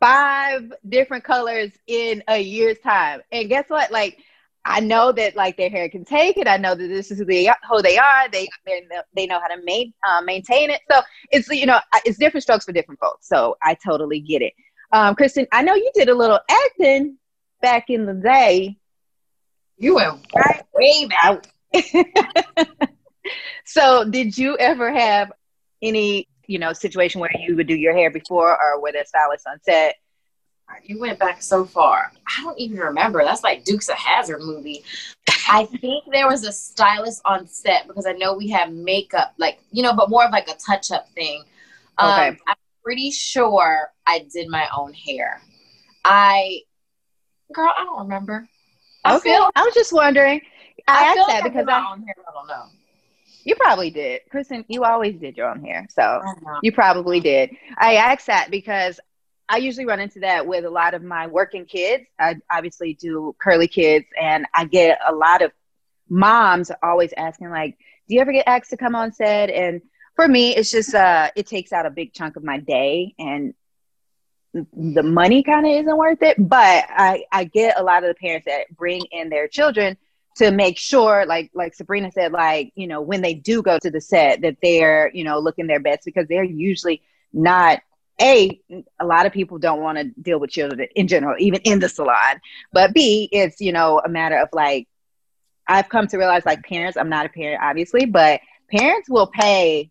[0.00, 3.20] five different colors in a year's time.
[3.30, 3.90] And guess what?
[3.90, 4.18] Like
[4.64, 6.48] I know that like their hair can take it.
[6.48, 8.28] I know that this is who they who they are.
[8.30, 8.48] They
[9.14, 10.80] they know how to main, uh, maintain it.
[10.90, 11.00] So
[11.30, 13.28] it's you know it's different strokes for different folks.
[13.28, 14.52] So I totally get it.
[14.92, 17.18] Um, Kristen, I know you did a little acting
[17.62, 18.76] back in the day.
[19.78, 21.46] You went right way back.
[23.64, 25.32] so did you ever have
[25.82, 29.46] any you know situation where you would do your hair before or with a stylist
[29.46, 29.96] on set?
[30.84, 32.12] You went back so far.
[32.26, 33.22] I don't even remember.
[33.22, 34.82] That's like Dukes of Hazzard movie.
[35.48, 39.60] I think there was a stylist on set because I know we have makeup, like
[39.70, 41.42] you know, but more of like a touch up thing.
[41.98, 42.38] Um, okay.
[42.48, 45.40] I'm pretty sure I did my own hair.
[46.04, 46.60] I,
[47.52, 48.48] girl, I don't remember.
[49.04, 49.30] I okay.
[49.30, 50.40] Feel, I was just wondering.
[50.86, 52.64] I, I asked that like because I, own hair, I don't know.
[53.44, 54.64] You probably did, Kristen.
[54.68, 56.20] You always did your own hair, so
[56.62, 57.50] you probably did.
[57.78, 58.98] I asked that because
[59.48, 62.04] I usually run into that with a lot of my working kids.
[62.18, 65.52] I obviously do curly kids, and I get a lot of
[66.08, 69.80] moms always asking, like, "Do you ever get asked to come on set?" And
[70.16, 73.54] for me, it's just uh, it takes out a big chunk of my day, and
[74.52, 76.36] the money kind of isn't worth it.
[76.36, 79.96] But I I get a lot of the parents that bring in their children
[80.36, 83.90] to make sure like like sabrina said like you know when they do go to
[83.90, 87.80] the set that they're you know looking their best because they're usually not
[88.20, 88.60] a
[88.98, 91.88] a lot of people don't want to deal with children in general even in the
[91.88, 92.40] salon.
[92.72, 94.88] But b it's you know a matter of like
[95.68, 99.90] i've come to realize like parents i'm not a parent obviously but parents will pay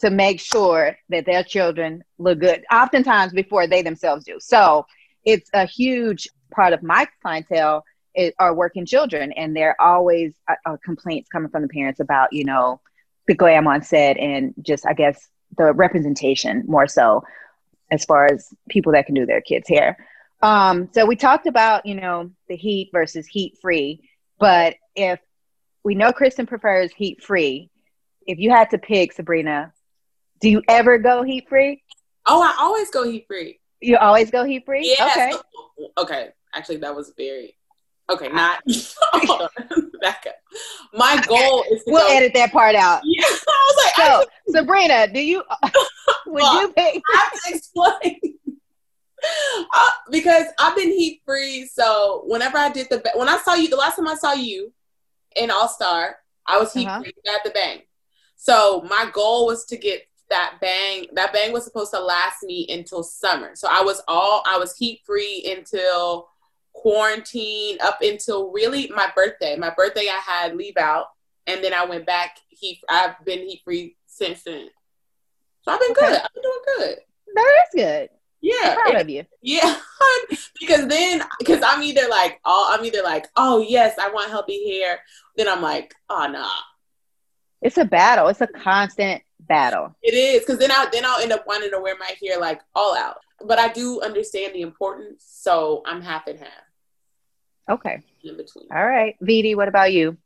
[0.00, 4.38] to make sure that their children look good oftentimes before they themselves do.
[4.40, 4.86] So
[5.24, 10.34] it's a huge part of my clientele it, are working children, and there are always
[10.48, 12.80] uh, uh, complaints coming from the parents about you know
[13.26, 17.22] the glam on set and just I guess the representation more so
[17.90, 19.96] as far as people that can do their kids' hair.
[20.42, 25.20] Um, so we talked about you know the heat versus heat free, but if
[25.84, 27.70] we know Kristen prefers heat free,
[28.26, 29.72] if you had to pick Sabrina,
[30.40, 31.82] do you ever go heat free?
[32.26, 33.60] Oh, I always go heat free.
[33.80, 34.94] You always go heat free?
[34.98, 35.10] Yeah.
[35.10, 35.32] Okay.
[35.98, 36.28] okay.
[36.54, 37.56] Actually, that was very
[38.10, 38.60] Okay, not
[40.00, 40.34] back up.
[40.92, 43.00] My goal is we'll go, edit that part out.
[43.04, 45.42] Yeah, I was like, so I, Sabrina, do you
[46.26, 47.02] would well, you pick?
[47.14, 48.20] I have to explain
[49.72, 51.66] uh, because I've been heat free.
[51.66, 54.72] So whenever I did the when I saw you the last time I saw you
[55.36, 57.02] in All Star, I was heat uh-huh.
[57.02, 57.80] free at the bang.
[58.36, 61.06] So my goal was to get that bang.
[61.14, 63.52] That bang was supposed to last me until summer.
[63.54, 66.28] So I was all I was heat free until
[66.74, 69.56] quarantine up until really my birthday.
[69.56, 71.06] My birthday, I had leave out,
[71.46, 74.68] and then I went back He, I've been heat free since then.
[75.62, 76.06] So I've been okay.
[76.06, 76.20] good.
[76.20, 76.98] I've been doing good.
[77.34, 78.08] That is good.
[78.44, 79.24] Yeah, I'm proud of you.
[79.40, 79.76] Yeah,
[80.60, 84.70] because then because I'm either like oh I'm either like oh yes I want healthy
[84.70, 85.00] hair,
[85.36, 86.50] then I'm like oh nah.
[87.62, 88.28] It's a battle.
[88.28, 89.96] It's a constant battle.
[90.02, 92.60] It is because then I then I'll end up wanting to wear my hair like
[92.74, 93.16] all out.
[93.46, 96.48] But I do understand the importance, so I'm half and half.
[97.70, 98.02] Okay.
[98.22, 98.66] In between.
[98.70, 99.16] All right.
[99.22, 100.16] VD, what about you?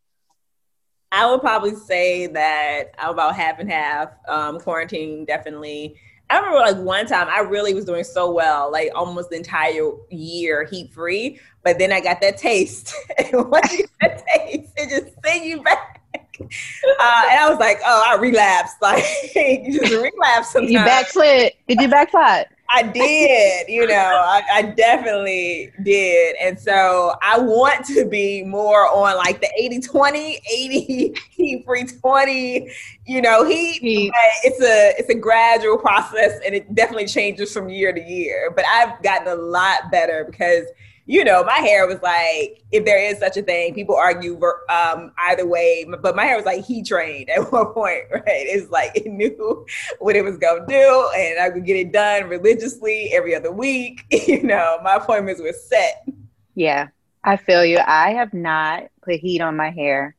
[1.11, 4.11] I would probably say that I'm about half and half.
[4.29, 5.97] Um, quarantine definitely.
[6.31, 9.91] I remember like one time I really was doing so well, like almost the entire
[10.11, 11.41] year heat free.
[11.65, 12.95] But then I got that taste.
[13.19, 16.03] and once you get that taste, it just send you back.
[16.41, 18.77] Uh, and I was like, oh, I relapsed.
[18.83, 20.71] Like, you just relapse sometimes.
[20.71, 21.53] You backslid.
[21.67, 22.47] Did you backslide?
[22.71, 26.37] I did, you know, I, I, definitely did.
[26.37, 31.85] And so I want to be more on like the 80 20, 80 heat free
[31.85, 32.71] 20,
[33.07, 33.81] you know, heat.
[33.81, 34.13] heat.
[34.45, 38.53] It's a it's a gradual process and it definitely changes from year to year.
[38.55, 40.65] But I've gotten a lot better because
[41.09, 45.11] you know, my hair was like, if there is such a thing, people argue um,
[45.31, 48.23] either way, but my hair was like heat trained at one point, right?
[48.27, 49.65] It's like it knew
[50.01, 54.05] what it was gonna do, and I could get it done religiously every other week.
[54.29, 56.07] You know, my appointments were set.
[56.55, 56.89] Yeah,
[57.25, 57.79] I feel you.
[57.79, 60.15] I have not put heat on my hair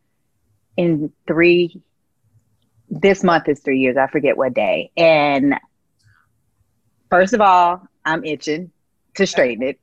[0.76, 1.80] in three.
[2.90, 3.98] This month is three years.
[3.98, 4.90] I forget what day.
[4.98, 5.60] And
[7.12, 8.72] first of all, I'm itching
[9.16, 9.80] to straighten it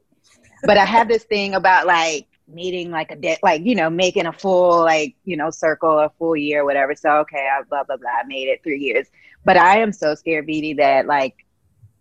[0.62, 4.27] but I have this thing about like meeting like a de- like you know making
[4.27, 6.95] a full like you know circle a full year whatever.
[6.95, 9.07] So okay I blah blah blah I made it three years.
[9.45, 11.35] But I am so scared BD that like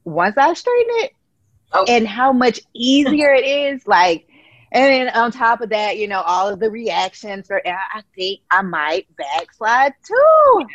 [0.03, 1.11] once I straighten it
[1.73, 1.85] oh.
[1.87, 4.27] and how much easier it is like
[4.71, 8.41] and then on top of that you know all of the reactions for I think
[8.51, 10.67] I might backslide too.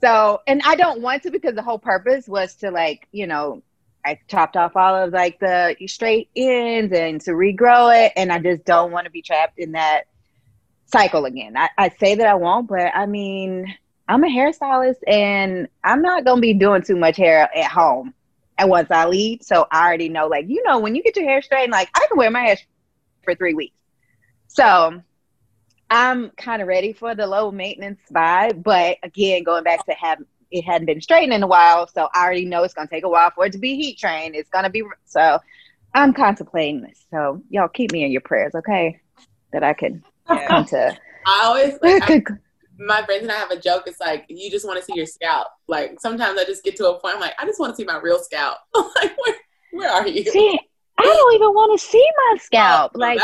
[0.00, 3.62] So, and I don't want to because the whole purpose was to like, you know,
[4.08, 8.12] I chopped off all of like the straight ends and to regrow it.
[8.16, 10.04] And I just don't want to be trapped in that
[10.86, 11.56] cycle again.
[11.56, 13.66] I, I say that I won't, but I mean,
[14.08, 18.14] I'm a hairstylist and I'm not going to be doing too much hair at home.
[18.56, 21.26] And once I leave, so I already know, like, you know, when you get your
[21.26, 22.56] hair straightened, like, I can wear my hair
[23.22, 23.76] for three weeks.
[24.48, 25.02] So
[25.90, 28.62] I'm kind of ready for the low maintenance vibe.
[28.62, 30.18] But again, going back to have
[30.50, 33.08] it hadn't been straightened in a while, so I already know it's gonna take a
[33.08, 34.34] while for it to be heat trained.
[34.34, 35.38] It's gonna be so.
[35.94, 39.00] I'm contemplating this, so y'all keep me in your prayers, okay?
[39.52, 40.46] That I can yeah.
[40.46, 40.98] come to.
[41.26, 42.22] I always like, I,
[42.78, 43.84] my friends and I have a joke.
[43.86, 45.48] It's like you just want to see your scalp.
[45.66, 47.14] Like sometimes I just get to a point.
[47.14, 48.58] I'm like, I just want to see my real scalp.
[48.74, 49.34] like where,
[49.72, 50.24] where are you?
[50.24, 50.58] See,
[50.98, 52.92] I don't even want to see my scalp.
[52.94, 53.20] Oh, like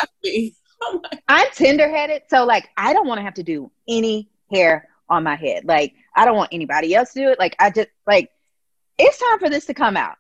[0.83, 4.89] oh I'm tender headed, so like I don't want to have to do any hair
[5.09, 5.65] on my head.
[5.65, 7.39] Like I don't want anybody else to do it.
[7.39, 8.31] Like I just like
[8.99, 10.17] it's time for this to come out.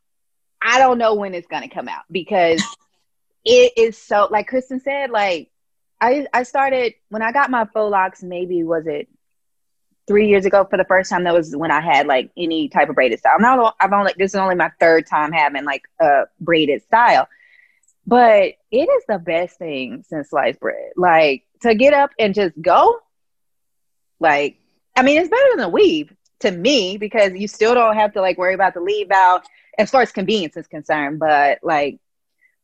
[0.60, 2.62] I don't know when it's gonna come out because
[3.44, 5.50] it is so like Kristen said, like
[6.00, 9.08] I I started when I got my faux locks, maybe was it
[10.06, 11.24] three years ago for the first time.
[11.24, 13.38] That was when I had like any type of braided style.
[13.38, 17.28] Now I've only this is only my third time having like a braided style,
[18.06, 20.92] but it is the best thing since sliced bread.
[20.96, 22.98] Like to get up and just go,
[24.20, 24.58] like
[24.96, 28.20] I mean, it's better than a weave to me because you still don't have to
[28.20, 29.44] like worry about the leave out
[29.78, 31.18] as far as convenience is concerned.
[31.18, 31.98] But like,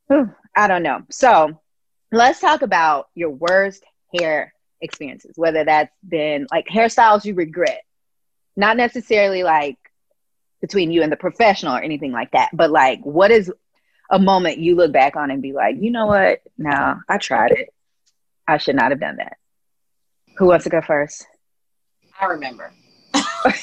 [0.07, 1.03] whew, I don't know.
[1.11, 1.61] So
[2.13, 7.83] let's talk about your worst hair experiences, whether that's been like hairstyles you regret,
[8.57, 9.77] not necessarily like
[10.61, 13.53] between you and the professional or anything like that, but like what is
[14.11, 16.43] a moment you look back on and be like, you know what?
[16.59, 17.73] No, I tried it.
[18.47, 19.37] I should not have done that.
[20.39, 21.27] Who wants to go first?
[22.21, 22.73] I remember.
[23.13, 23.55] one,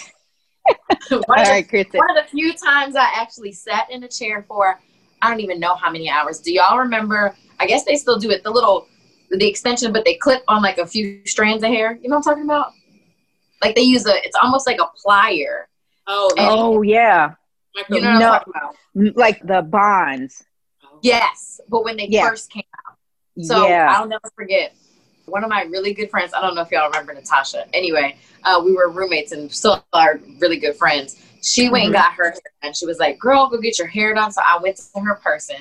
[1.12, 4.80] All right, the, one of the few times I actually sat in a chair for
[5.22, 6.40] I don't even know how many hours.
[6.40, 7.36] Do y'all remember?
[7.60, 8.44] I guess they still do it.
[8.44, 8.88] The little
[9.30, 11.98] the extension, but they clip on like a few strands of hair.
[12.02, 12.72] You know what I'm talking about?
[13.64, 14.16] Like they use a.
[14.26, 15.64] It's almost like a plier.
[16.08, 17.34] Oh, oh yeah.
[17.90, 18.42] You know
[18.96, 20.44] no, Like the bonds.
[21.02, 22.28] Yes, but when they yeah.
[22.28, 22.96] first came out.
[23.46, 23.94] So yeah.
[23.96, 24.76] I'll never forget
[25.28, 26.34] one of my really good friends.
[26.34, 27.66] I don't know if y'all remember Natasha.
[27.74, 31.22] Anyway, uh, we were roommates and still are really good friends.
[31.44, 31.72] She mm-hmm.
[31.74, 32.04] went and mm-hmm.
[32.04, 34.58] got her hair and she was like, "Girl, go get your hair done." So I
[34.62, 35.58] went to her person.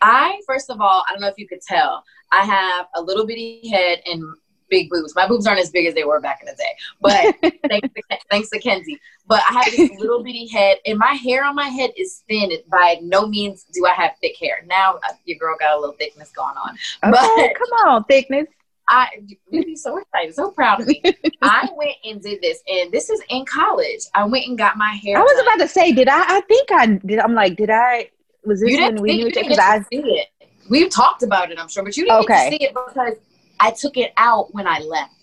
[0.00, 3.26] I first of all, I don't know if you could tell, I have a little
[3.26, 4.22] bitty head and
[4.70, 5.14] big boobs.
[5.14, 8.18] My boobs aren't as big as they were back in the day, but thanks, to,
[8.30, 8.98] thanks to Kenzie.
[9.26, 12.50] But I have this little bitty head, and my hair on my head is thin.
[12.70, 14.64] By no means do I have thick hair.
[14.66, 16.70] Now uh, your girl got a little thickness going on.
[17.04, 18.46] Okay, but come on, thickness.
[18.90, 19.08] I
[19.50, 21.00] you'd be so excited, so proud of me.
[21.42, 24.00] I went and did this, and this is in college.
[24.14, 25.16] I went and got my hair.
[25.16, 25.46] I was done.
[25.46, 26.20] about to say, did I?
[26.20, 27.20] I think I did.
[27.20, 28.10] I'm like, did I?
[28.44, 29.34] Was this when we knew it?
[29.34, 30.28] Because I see it.
[30.68, 32.50] We've talked about it, I'm sure, but you didn't okay.
[32.50, 33.16] see it because
[33.60, 35.14] I took it out when I left.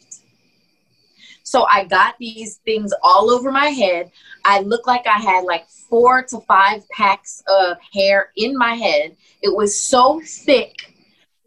[1.43, 4.11] So I got these things all over my head.
[4.43, 9.15] I looked like I had like four to five packs of hair in my head.
[9.41, 10.96] It was so thick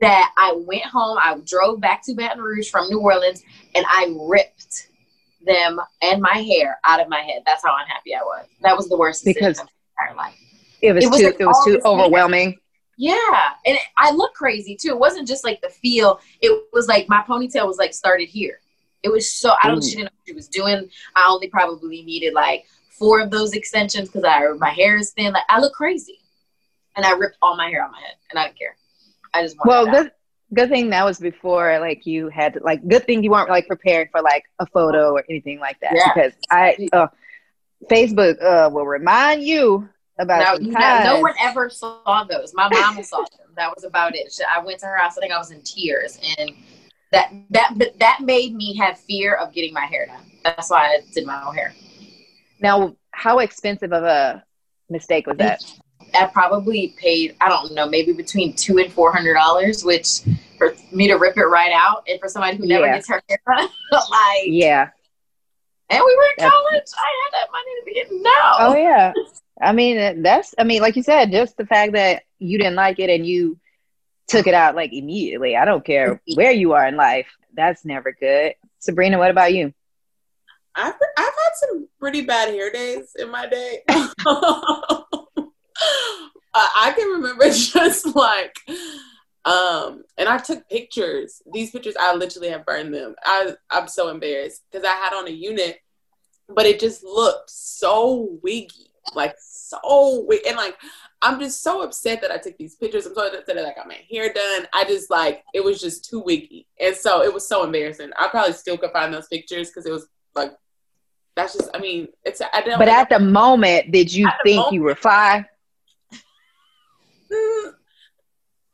[0.00, 1.18] that I went home.
[1.18, 3.42] I drove back to Baton Rouge from New Orleans
[3.74, 4.88] and I ripped
[5.46, 7.42] them and my hair out of my head.
[7.46, 8.46] That's how unhappy I was.
[8.62, 10.34] That was the worst because of my entire life.
[10.82, 12.50] It was, it was too like it was too overwhelming.
[12.50, 12.58] Hair.
[12.96, 14.90] Yeah, and it, I look crazy too.
[14.90, 16.20] It wasn't just like the feel.
[16.42, 18.60] It was like my ponytail was like started here.
[19.02, 19.78] It was so I don't.
[19.78, 19.84] Mm.
[19.84, 20.90] She didn't know what she was doing.
[21.16, 25.32] I only probably needed like four of those extensions because I my hair is thin.
[25.32, 26.20] Like I look crazy,
[26.94, 28.76] and I ripped all my hair on my head, and I didn't care.
[29.34, 30.10] I just well, good
[30.52, 34.08] good thing that was before like you had like good thing you weren't like prepared
[34.10, 36.12] for like a photo or anything like that yeah.
[36.12, 37.06] because I uh,
[37.88, 39.88] Facebook uh, will remind you
[40.18, 42.52] about no, no one ever saw those.
[42.54, 43.48] My mom saw them.
[43.56, 44.38] That was about it.
[44.54, 45.16] I went to her house.
[45.16, 46.52] I think I was in tears, and
[47.12, 50.30] that that that made me have fear of getting my hair done.
[50.44, 51.74] That's why I did my own hair.
[52.60, 54.44] Now, how expensive of a
[54.88, 55.64] mistake was that?
[56.14, 60.20] I probably paid, I don't know, maybe between two and four hundred dollars, which
[60.58, 62.94] for me to rip it right out, and for somebody who never yeah.
[62.96, 64.90] gets her hair done, like yeah.
[65.88, 66.84] And we were in that's, college.
[66.96, 68.22] I had that money to begin.
[68.22, 68.30] No.
[68.58, 69.12] Oh yeah.
[69.60, 70.54] I mean, uh, that's.
[70.58, 73.58] I mean, like you said, just the fact that you didn't like it and you
[74.28, 75.56] took it out like immediately.
[75.56, 77.28] I don't care where you are in life.
[77.54, 78.54] That's never good.
[78.78, 79.74] Sabrina, what about you?
[80.74, 83.82] I've I've had some pretty bad hair days in my day.
[86.54, 88.56] I can remember just like,
[89.44, 91.42] um, and I took pictures.
[91.52, 93.14] These pictures, I literally have burned them.
[93.24, 95.80] I I'm so embarrassed because I had on a unit
[96.54, 100.76] but it just looked so wiggy, like so wig- and like
[101.22, 103.06] I'm just so upset that I took these pictures.
[103.06, 104.66] I'm so upset that I got my hair done.
[104.72, 108.10] I just like it was just too wiggy, and so it was so embarrassing.
[108.18, 110.52] I probably still could find those pictures because it was like
[111.36, 111.70] that's just.
[111.74, 112.40] I mean, it's.
[112.40, 112.78] I don't.
[112.78, 115.46] But at the moment, did you think moment, you were fly?
[117.32, 117.74] Mm,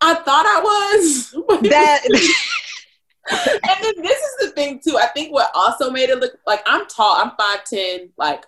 [0.00, 1.34] I thought I was.
[1.70, 2.02] That
[3.30, 4.98] and then this is the thing too.
[4.98, 7.16] I think what also made it look like I'm tall.
[7.16, 8.10] I'm five ten.
[8.16, 8.44] Like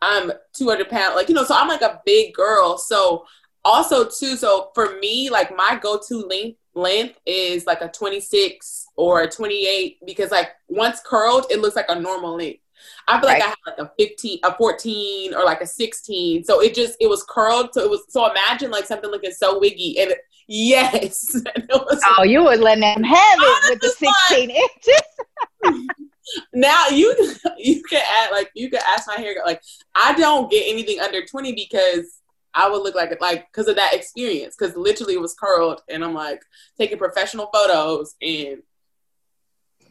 [0.00, 1.16] I'm two hundred pounds.
[1.16, 2.78] Like you know, so I'm like a big girl.
[2.78, 3.26] So
[3.64, 4.36] also too.
[4.36, 9.30] So for me, like my go to length length is like a 26 or a
[9.30, 12.61] 28 because like once curled, it looks like a normal length.
[13.08, 16.44] I feel like I had like a 15, a 14, or like a 16.
[16.44, 17.70] So it just it was curled.
[17.72, 19.98] So it was so imagine like something looking so wiggy.
[20.00, 20.14] And
[20.48, 21.36] yes.
[21.54, 21.70] And
[22.18, 25.88] oh, you were letting them have it with the 16 like, inches.
[26.52, 27.14] now you
[27.58, 29.62] you can add like you can ask my hair like
[29.94, 32.18] I don't get anything under 20 because
[32.54, 35.80] I would look like it, like because of that experience because literally it was curled
[35.88, 36.42] and I'm like
[36.78, 38.62] taking professional photos and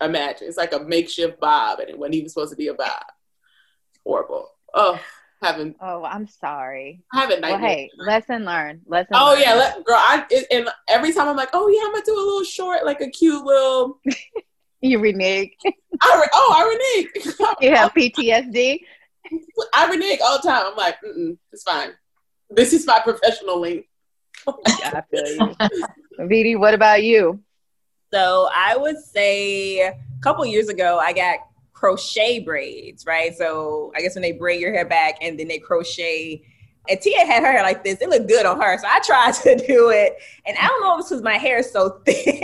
[0.02, 0.48] imagine.
[0.48, 3.04] It's like a makeshift bob, and it wasn't even supposed to be a bob.
[4.06, 4.50] horrible.
[4.74, 5.00] Oh,
[5.42, 5.76] having.
[5.82, 7.04] Oh, I'm sorry.
[7.14, 7.42] I haven't.
[7.42, 8.82] Well, hey, lesson learned.
[8.86, 9.16] Lesson.
[9.16, 9.42] Oh learned.
[9.42, 9.98] yeah, let, girl.
[9.98, 12.86] I it, and every time I'm like, oh yeah, I'm gonna do a little short,
[12.86, 14.00] like a cute little.
[14.82, 15.52] you renege.
[16.02, 17.36] I re- oh, I renege.
[17.62, 18.80] you have PTSD.
[19.74, 20.64] I renege all the time.
[20.68, 21.90] I'm like, Mm-mm, it's fine.
[22.50, 23.88] This is my professional link.
[24.80, 25.56] yeah, I feel you.
[26.20, 27.40] VD, what about you?
[28.14, 31.40] So I would say a couple years ago, I got
[31.74, 33.36] crochet braids, right?
[33.36, 36.44] So I guess when they braid your hair back and then they crochet.
[36.90, 38.02] And Tia had her hair like this.
[38.02, 38.78] It looked good on her.
[38.78, 40.18] So I tried to do it.
[40.46, 42.44] And I don't know if it's because my hair is so thick.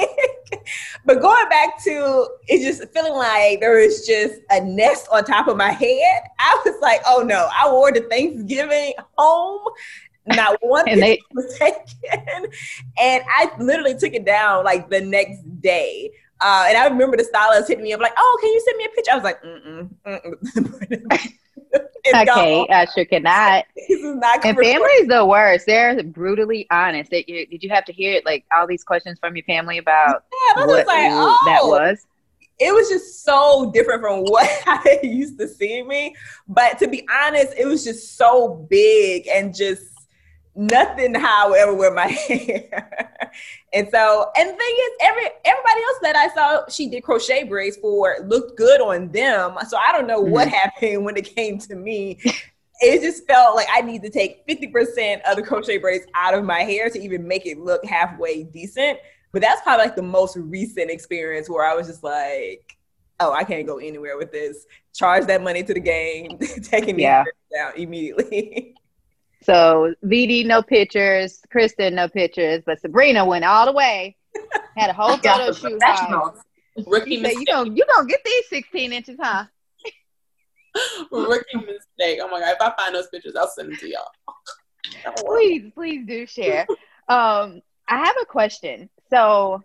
[1.06, 5.48] but going back to it just feeling like there was just a nest on top
[5.48, 6.22] of my head.
[6.40, 9.68] I was like, oh no, I wore the Thanksgiving home
[10.30, 12.48] not one and they- was taken.
[13.00, 16.12] And I literally took it down like the next day.
[16.40, 18.86] Uh, and I remember the stylist hitting me up like, "Oh, can you send me
[18.86, 21.32] a picture?" I was like, "Mm mm."
[22.08, 23.66] okay, I sure cannot.
[23.76, 25.66] This is not and family's the worst.
[25.66, 27.12] They're brutally honest.
[27.12, 30.24] Did you, did you have to hear like all these questions from your family about
[30.56, 31.38] yeah, what like, oh.
[31.46, 32.06] that was?
[32.60, 36.16] it was just so different from what I used to see me.
[36.48, 39.84] But to be honest, it was just so big and just
[40.58, 43.12] nothing how I ever wear my hair.
[43.74, 47.44] and so, and the thing is, every everybody else that I saw she did crochet
[47.44, 49.58] braids for looked good on them.
[49.70, 50.32] So I don't know mm-hmm.
[50.32, 52.20] what happened when it came to me.
[52.82, 56.44] it just felt like I need to take 50% of the crochet braids out of
[56.44, 59.00] my hair to even make it look halfway decent.
[59.32, 62.78] But that's probably like the most recent experience where I was just like,
[63.20, 64.66] oh, I can't go anywhere with this.
[64.94, 67.24] Charge that money to the game, taking yeah.
[67.56, 68.76] down immediately.
[69.44, 74.16] So VD no pictures, Kristen no pictures, but Sabrina went all the way.
[74.76, 75.82] Had a whole photo shoot.
[76.86, 77.40] Rookie mistake.
[77.40, 79.46] You gonna you gonna get these 16 inches, huh?
[81.12, 82.20] Rookie mistake.
[82.22, 82.56] Oh my god!
[82.56, 85.14] If I find those pictures, I'll send them to y'all.
[85.18, 86.68] please, please do share.
[87.10, 88.90] Um, I have a question.
[89.10, 89.64] So,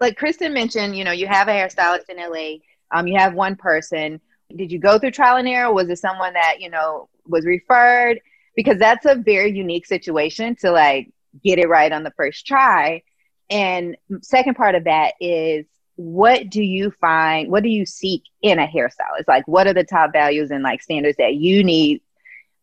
[0.00, 2.58] like Kristen mentioned, you know, you have a hairstylist in LA.
[2.90, 4.20] Um, you have one person.
[4.54, 5.72] Did you go through trial and error?
[5.72, 8.20] Was it someone that you know was referred?
[8.58, 11.12] Because that's a very unique situation to like
[11.44, 13.04] get it right on the first try.
[13.48, 18.58] And second part of that is what do you find what do you seek in
[18.58, 19.28] a hairstylist?
[19.28, 22.02] Like what are the top values and like standards that you need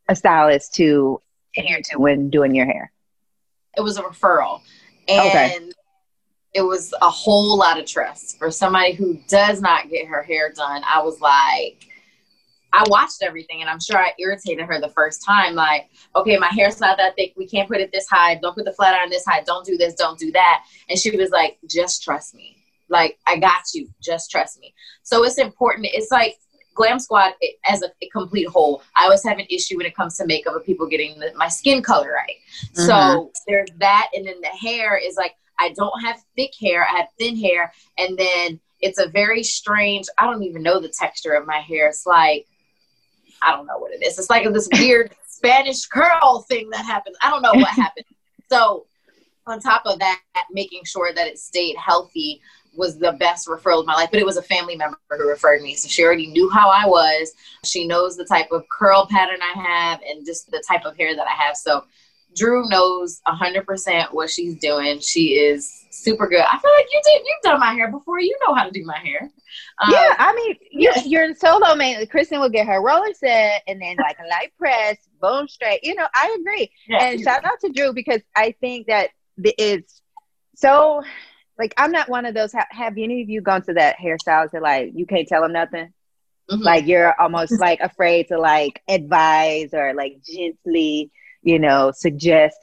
[0.10, 1.22] a stylist to
[1.56, 2.91] adhere to when doing your hair?
[3.78, 4.60] It was a referral.
[5.08, 5.72] And okay.
[6.54, 8.38] it was a whole lot of trust.
[8.38, 11.85] For somebody who does not get her hair done, I was like,
[12.76, 15.55] I watched everything and I'm sure I irritated her the first time.
[15.55, 17.34] Like, okay, my hair's not that thick.
[17.38, 18.36] We can't put it this high.
[18.36, 19.41] Don't put the flat iron this high.
[19.43, 19.93] Don't do this.
[19.93, 20.65] Don't do that.
[20.89, 22.57] And she was like, just trust me.
[22.89, 23.88] Like, I got you.
[24.03, 24.73] Just trust me.
[25.03, 25.88] So it's important.
[25.93, 26.36] It's like
[26.73, 27.32] Glam Squad
[27.65, 28.84] as a, a complete whole.
[28.97, 31.47] I always have an issue when it comes to makeup of people getting the, my
[31.47, 32.36] skin color right.
[32.73, 32.88] Mm-hmm.
[32.88, 34.09] So there's that.
[34.13, 36.86] And then the hair is like, I don't have thick hair.
[36.86, 37.71] I have thin hair.
[37.97, 41.88] And then it's a very strange, I don't even know the texture of my hair.
[41.88, 42.45] It's like,
[43.42, 44.18] I don't know what it is.
[44.18, 47.18] It's like this weird Spanish curl thing that happens.
[47.22, 48.06] I don't know what happened.
[48.50, 48.86] So
[49.48, 50.22] on top of that,
[50.52, 52.42] making sure that it stayed healthy
[52.76, 54.10] was the best referral of my life.
[54.12, 55.76] But it was a family member who referred me.
[55.76, 57.34] So she already knew how I was.
[57.64, 61.16] She knows the type of curl pattern I have and just the type of hair
[61.16, 61.56] that I have.
[61.56, 61.86] So
[62.36, 65.00] Drew knows hundred percent what she's doing.
[65.00, 66.42] She is super good.
[66.42, 67.22] I feel like you did.
[67.26, 68.20] You've done my hair before.
[68.20, 69.32] You know how to do my hair.
[69.82, 71.04] Um, yeah, I mean, you, yeah.
[71.06, 72.06] you're in solo man.
[72.08, 75.80] Kristen will get her roller set and then like a light press, bone straight.
[75.84, 76.72] You know, I agree.
[76.88, 80.02] Yeah, and shout out to Drew because I think that it's
[80.56, 81.04] so.
[81.58, 82.52] Like, I'm not one of those.
[82.52, 85.54] Have, have any of you gone to that hairstylist that like you can't tell them
[85.54, 85.94] nothing?
[86.52, 86.62] Mm-hmm.
[86.62, 91.12] Like you're almost like afraid to like advise or like gently,
[91.46, 92.58] you know, suggest.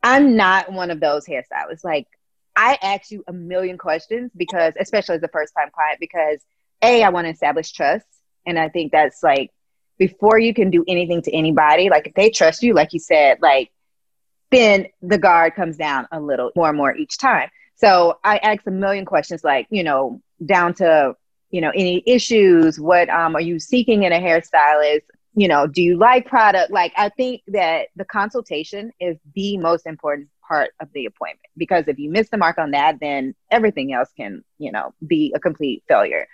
[0.00, 1.82] I'm not one of those hairstylists.
[1.82, 2.06] Like
[2.54, 6.40] I ask you a million questions because, especially as a first time client, because
[6.82, 8.06] a I want to establish trust,
[8.46, 9.50] and I think that's like
[9.98, 11.90] before you can do anything to anybody.
[11.90, 13.72] Like if they trust you, like you said, like
[14.50, 17.50] then the guard comes down a little more and more each time.
[17.74, 21.16] So I ask a million questions, like you know, down to
[21.50, 25.02] you know any issues what um, are you seeking in a hairstylist
[25.34, 26.70] you know do you like product?
[26.70, 31.84] Like i think that the consultation is the most important part of the appointment because
[31.88, 35.40] if you miss the mark on that then everything else can you know be a
[35.40, 36.26] complete failure.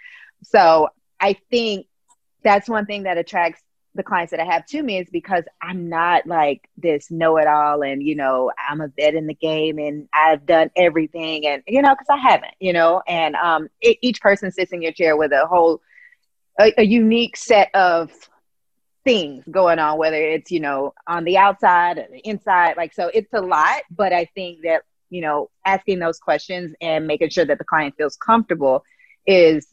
[0.43, 0.89] So
[1.21, 1.87] i think
[2.43, 3.63] that's one thing that attracts
[3.95, 7.47] the clients that I have to me is because I'm not like this know it
[7.47, 11.63] all and, you know, I'm a vet in the game and I've done everything and,
[11.67, 14.93] you know, because I haven't, you know, and um, it, each person sits in your
[14.93, 15.81] chair with a whole,
[16.61, 18.11] a, a unique set of
[19.05, 22.77] things going on, whether it's, you know, on the outside or the inside.
[22.77, 27.07] Like, so it's a lot, but I think that, you know, asking those questions and
[27.07, 28.85] making sure that the client feels comfortable
[29.27, 29.69] is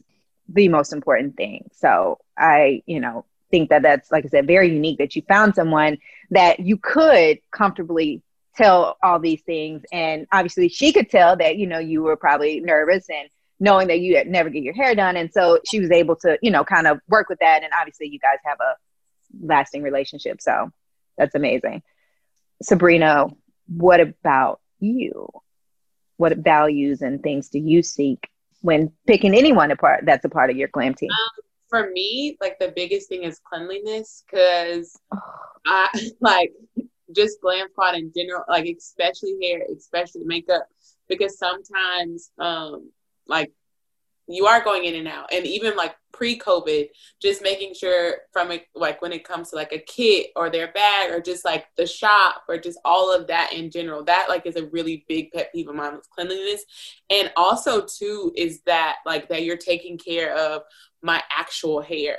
[0.48, 1.70] the most important thing.
[1.72, 5.54] So I, you know, think that that's like I said, very unique that you found
[5.54, 5.98] someone
[6.30, 8.22] that you could comfortably
[8.56, 9.82] tell all these things.
[9.92, 13.28] And obviously, she could tell that you know you were probably nervous and
[13.60, 16.50] knowing that you never get your hair done, and so she was able to you
[16.50, 17.62] know kind of work with that.
[17.62, 18.74] And obviously, you guys have a
[19.40, 20.70] lasting relationship, so
[21.16, 21.82] that's amazing.
[22.62, 23.26] Sabrina,
[23.66, 25.28] what about you?
[26.16, 28.28] What values and things do you seek
[28.60, 31.10] when picking anyone apart that's a part of your glam team?
[31.10, 34.98] Um, for me, like the biggest thing is cleanliness because
[35.66, 35.88] I
[36.20, 36.52] like
[37.14, 40.66] just glam squad in general, like especially hair, especially makeup,
[41.08, 42.90] because sometimes um
[43.26, 43.52] like
[44.28, 46.88] you are going in and out and even like pre-covid
[47.20, 50.70] just making sure from it like when it comes to like a kit or their
[50.72, 54.46] bag or just like the shop or just all of that in general that like
[54.46, 56.64] is a really big pet peeve of mine with cleanliness
[57.10, 60.62] and also too is that like that you're taking care of
[61.02, 62.18] my actual hair.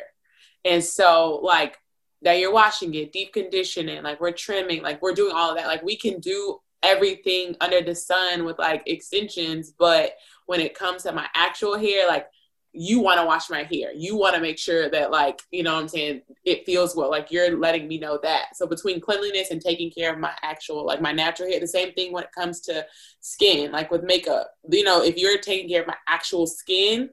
[0.65, 1.77] And so like
[2.21, 5.67] that you're washing it, deep conditioning, like we're trimming, like we're doing all of that.
[5.67, 10.11] Like we can do everything under the sun with like extensions, but
[10.45, 12.27] when it comes to my actual hair, like
[12.73, 13.93] you want to wash my hair.
[13.93, 17.11] You want to make sure that like, you know what I'm saying, it feels well.
[17.11, 18.55] Like you're letting me know that.
[18.55, 21.93] So between cleanliness and taking care of my actual like my natural hair, the same
[21.93, 22.85] thing when it comes to
[23.19, 24.49] skin, like with makeup.
[24.69, 27.11] You know, if you're taking care of my actual skin,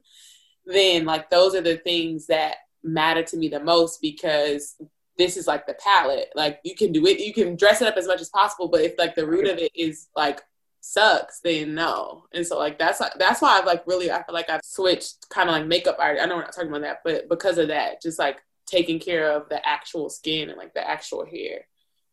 [0.65, 4.75] then like those are the things that matter to me the most because
[5.17, 6.31] this is like the palette.
[6.35, 8.81] Like you can do it, you can dress it up as much as possible, but
[8.81, 10.41] if like the root of it is like
[10.81, 12.25] sucks, then no.
[12.33, 15.47] And so like that's that's why I've like really I feel like I've switched kind
[15.47, 16.17] of like makeup art.
[16.19, 19.31] I know we're not talking about that, but because of that, just like taking care
[19.31, 21.67] of the actual skin and like the actual hair.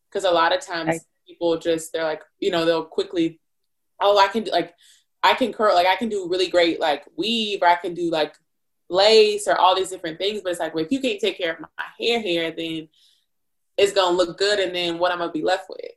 [0.09, 3.39] Because a lot of times I, people just they're like, you know, they'll quickly,
[3.99, 4.73] oh, I can do like
[5.23, 8.09] I can curl, like I can do really great like weave, or I can do
[8.09, 8.35] like
[8.89, 10.41] lace, or all these different things.
[10.41, 11.67] But it's like, well, if you can't take care of my
[11.99, 12.87] hair here, then
[13.77, 15.91] it's gonna look good, and then what I'm gonna be left with.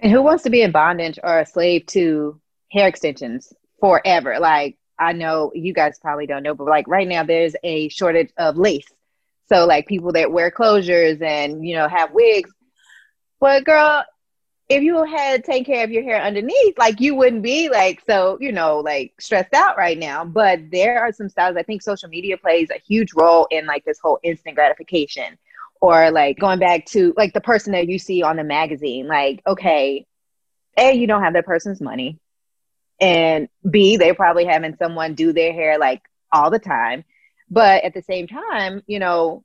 [0.00, 2.40] And who wants to be in bondage or a slave to
[2.70, 4.38] hair extensions forever?
[4.38, 8.30] Like I know you guys probably don't know, but like right now there's a shortage
[8.36, 8.90] of lace.
[9.48, 12.50] So like people that wear closures and you know have wigs.
[13.40, 14.04] But girl,
[14.68, 18.38] if you had taken care of your hair underneath, like you wouldn't be like so,
[18.40, 20.24] you know, like stressed out right now.
[20.24, 23.84] But there are some styles I think social media plays a huge role in like
[23.84, 25.36] this whole instant gratification.
[25.84, 29.42] Or like going back to like the person that you see on the magazine, like,
[29.46, 30.06] okay,
[30.78, 32.18] A, you don't have that person's money.
[33.00, 36.00] And B, they're probably having someone do their hair like
[36.32, 37.04] all the time.
[37.50, 39.44] But at the same time, you know,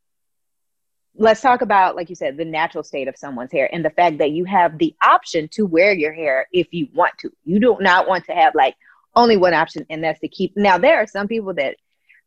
[1.13, 4.19] let's talk about like you said the natural state of someone's hair and the fact
[4.19, 7.75] that you have the option to wear your hair if you want to you do
[7.81, 8.75] not want to have like
[9.13, 11.75] only one option and that's to keep now there are some people that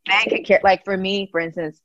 [0.07, 1.81] man can care like for me for instance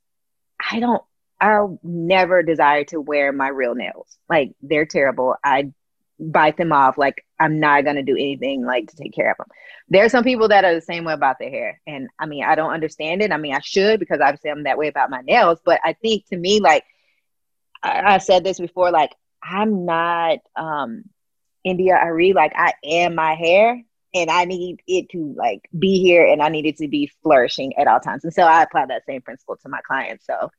[0.71, 1.03] i don't
[1.39, 4.17] i'll never desire to wear my real nails.
[4.29, 5.35] Like they're terrible.
[5.43, 5.71] I
[6.19, 6.97] bite them off.
[6.97, 9.47] Like i'm not to do anything like to take care of them
[9.89, 11.81] there are some people that are the same way about their hair.
[11.87, 13.31] And i mean i don't understand it.
[13.31, 15.59] I mean i should because obviously i'm that way about my nails.
[15.63, 16.83] But i think to me like
[17.83, 19.11] I, I said this before, like
[19.43, 21.03] I'm not um
[21.63, 23.81] India Arie, like I am my hair
[24.13, 27.77] and I need it to like be here and I need it to be flourishing
[27.77, 28.23] at all times.
[28.23, 30.25] And so I apply that same principle to my clients.
[30.25, 30.49] So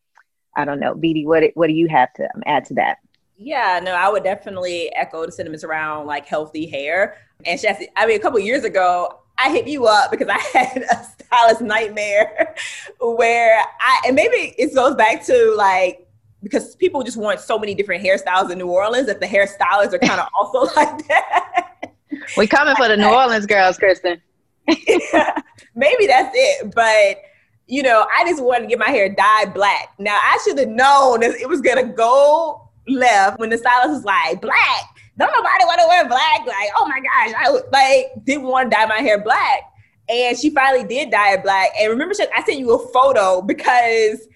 [0.58, 2.98] I don't know, BD, what what do you have to um, add to that?
[3.36, 7.16] Yeah, no, I would definitely echo the sentiments around like healthy hair.
[7.46, 10.82] And Shasty, I mean, a couple years ago, I hit you up because I had
[10.82, 12.56] a stylist nightmare
[13.00, 16.08] where I, and maybe it goes back to like,
[16.42, 19.98] because people just want so many different hairstyles in New Orleans that the hairstylists are
[20.00, 21.92] kind of also like that.
[22.36, 24.20] We coming for the New Orleans girls, Kristen.
[24.66, 25.40] yeah,
[25.76, 26.74] maybe that's it.
[26.74, 27.22] But
[27.68, 29.92] you know, I just wanted to get my hair dyed black.
[29.98, 34.04] Now I should have known that it was gonna go left when the stylist was
[34.04, 34.82] like, black.
[35.18, 36.46] Don't nobody want to wear black.
[36.46, 39.62] Like, oh my gosh, I like didn't want to dye my hair black.
[40.08, 41.70] And she finally did dye it black.
[41.78, 44.26] And remember, I sent you a photo because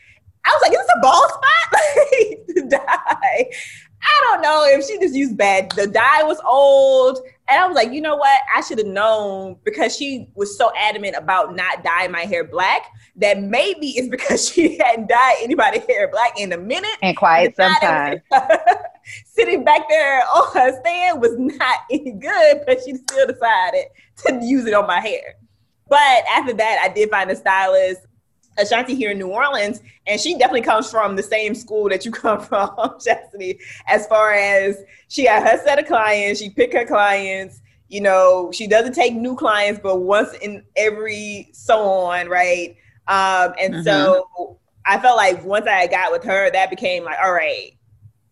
[0.44, 1.52] I was like, is this a bald spot?
[2.68, 3.50] dye.
[4.02, 5.70] I don't know if she just used bad.
[5.72, 7.18] The dye was old.
[7.48, 8.40] And I was like, you know what?
[8.54, 12.86] I should have known because she was so adamant about not dyeing my hair black
[13.16, 16.90] that maybe it's because she hadn't dyed anybody's hair black in a minute.
[17.02, 18.20] And quite some time.
[19.24, 23.86] Sitting back there on her stand was not any good, but she still decided
[24.26, 25.36] to use it on my hair.
[25.88, 28.06] But after that, I did find a stylist
[28.58, 32.10] Ashanti here in New Orleans, and she definitely comes from the same school that you
[32.12, 32.70] come from,
[33.04, 38.00] Chastity, as far as she had her set of clients, she picked her clients, you
[38.00, 42.76] know, she doesn't take new clients, but once in every so on, right?
[43.06, 43.82] Um, and mm-hmm.
[43.82, 47.76] so I felt like once I got with her, that became like, all right,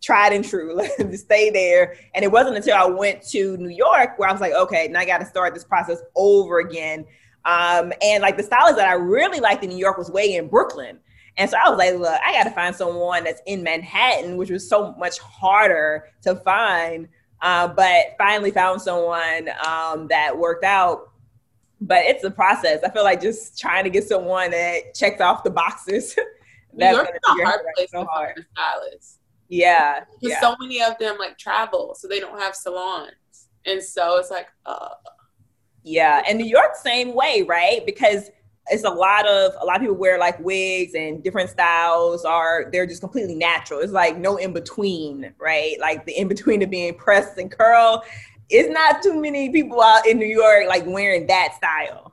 [0.01, 1.97] tried and true, to stay there.
[2.15, 5.01] And it wasn't until I went to New York where I was like, okay, now
[5.01, 7.05] I got to start this process over again
[7.45, 10.49] um, and like the stylist that I really liked in New York was way in
[10.49, 10.99] Brooklyn.
[11.37, 14.51] And so I was like, look, I got to find someone that's in Manhattan, which
[14.51, 17.09] was so much harder to find.
[17.41, 21.13] Uh, but finally found someone um, that worked out.
[21.81, 22.81] But it's a process.
[22.85, 26.15] I feel like just trying to get someone that checks off the boxes.
[26.75, 28.37] New York's a hard place so hard.
[28.37, 29.19] to stylists.
[29.49, 30.01] Yeah.
[30.21, 30.41] Because yeah.
[30.41, 33.13] so many of them like travel, so they don't have salons.
[33.65, 34.91] And so it's like, uh,
[35.83, 37.85] yeah, and New York same way, right?
[37.87, 38.31] Because
[38.71, 42.71] it's a lot of a lot of people wear like wigs and different styles are
[42.71, 43.81] they're just completely natural.
[43.81, 45.79] It's like no in between, right?
[45.81, 48.05] Like the in between of being pressed and curl.
[48.49, 52.13] It's not too many people out in New York like wearing that style.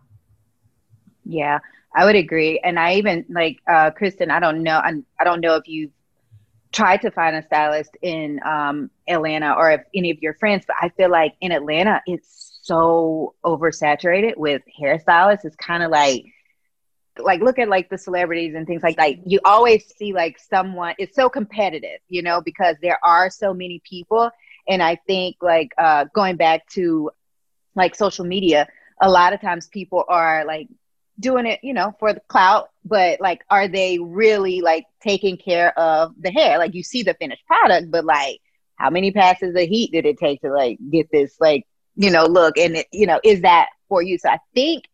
[1.26, 1.59] Yeah,
[1.95, 2.59] I would agree.
[2.59, 5.91] And I even like uh Kristen, I don't know I, I don't know if you've
[6.72, 10.76] tried to find a stylist in um Atlanta or if any of your friends, but
[10.82, 15.45] I feel like in Atlanta it's so oversaturated with hairstylists.
[15.45, 16.26] It's kind of like
[17.20, 19.28] like look at like the celebrities and things like that.
[19.28, 20.95] You always see like someone.
[20.99, 24.30] It's so competitive, you know, because there are so many people.
[24.68, 27.09] And I think like uh, going back to
[27.76, 28.68] like social media,
[29.01, 30.68] a lot of times people are like
[31.20, 35.78] doing it, you know, for the clout, but like, are they really like taking care
[35.78, 36.57] of the hair?
[36.57, 38.39] Like, you see the finished product, but like,
[38.76, 41.65] how many passes of heat did it take to like get this like
[41.98, 44.18] you know, look and it, you know, is that for you?
[44.20, 44.86] So I think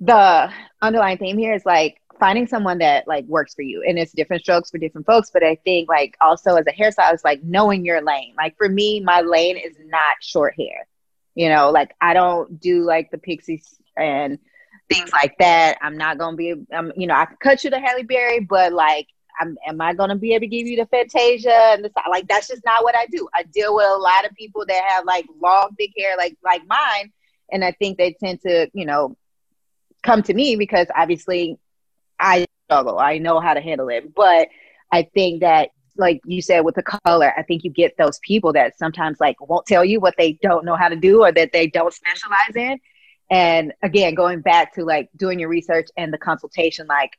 [0.00, 0.50] the
[0.82, 4.42] underlying theme here is like finding someone that like works for you and it's different
[4.42, 8.02] strokes for different folks but i think like also as a hairstylist like knowing your
[8.02, 8.34] lane.
[8.36, 10.86] Like for me my lane is not short hair.
[11.34, 14.38] You know like i don't do like the pixies and
[14.88, 15.78] things like that.
[15.82, 18.72] I'm not gonna be um, you know i can cut you the halle berry but
[18.72, 19.08] like
[19.40, 22.26] I'm, am I going to be able to give you the Fantasia and the like?
[22.28, 23.28] That's just not what I do.
[23.34, 26.62] I deal with a lot of people that have like long, thick hair, like like
[26.66, 27.12] mine,
[27.50, 29.16] and I think they tend to, you know,
[30.02, 31.58] come to me because obviously
[32.18, 32.98] I struggle.
[32.98, 34.48] I know how to handle it, but
[34.92, 38.52] I think that like you said with the color, I think you get those people
[38.52, 41.52] that sometimes like won't tell you what they don't know how to do or that
[41.52, 42.78] they don't specialize in.
[43.30, 47.12] And again, going back to like doing your research and the consultation, like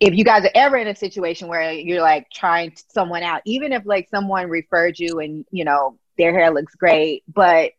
[0.00, 3.72] if you guys are ever in a situation where you're like trying someone out, even
[3.72, 7.72] if like someone referred you and you know their hair looks great, but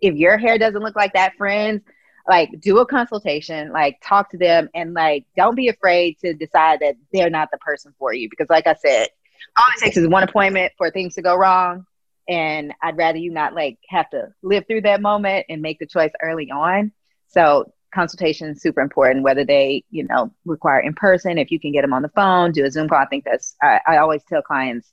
[0.00, 1.82] if your hair doesn't look like that, friends,
[2.28, 6.80] like do a consultation, like talk to them, and like don't be afraid to decide
[6.80, 8.28] that they're not the person for you.
[8.28, 9.08] Because like I said,
[9.56, 11.86] all it takes is one appointment for things to go wrong,
[12.28, 15.86] and I'd rather you not like have to live through that moment and make the
[15.86, 16.90] choice early on.
[17.28, 21.72] So consultation is super important, whether they, you know, require in person, if you can
[21.72, 22.98] get them on the phone, do a Zoom call.
[22.98, 24.90] I think that's, I, I always tell clients,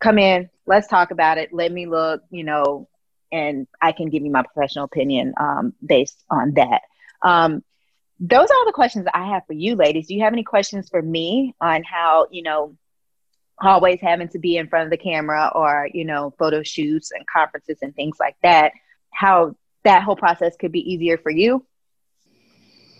[0.00, 1.52] come in, let's talk about it.
[1.52, 2.88] Let me look, you know,
[3.32, 6.82] and I can give you my professional opinion um, based on that.
[7.22, 7.64] Um,
[8.18, 10.06] those are all the questions I have for you, ladies.
[10.06, 12.76] Do you have any questions for me on how, you know,
[13.60, 17.26] always having to be in front of the camera or, you know, photo shoots and
[17.26, 18.72] conferences and things like that,
[19.10, 21.64] how that whole process could be easier for you?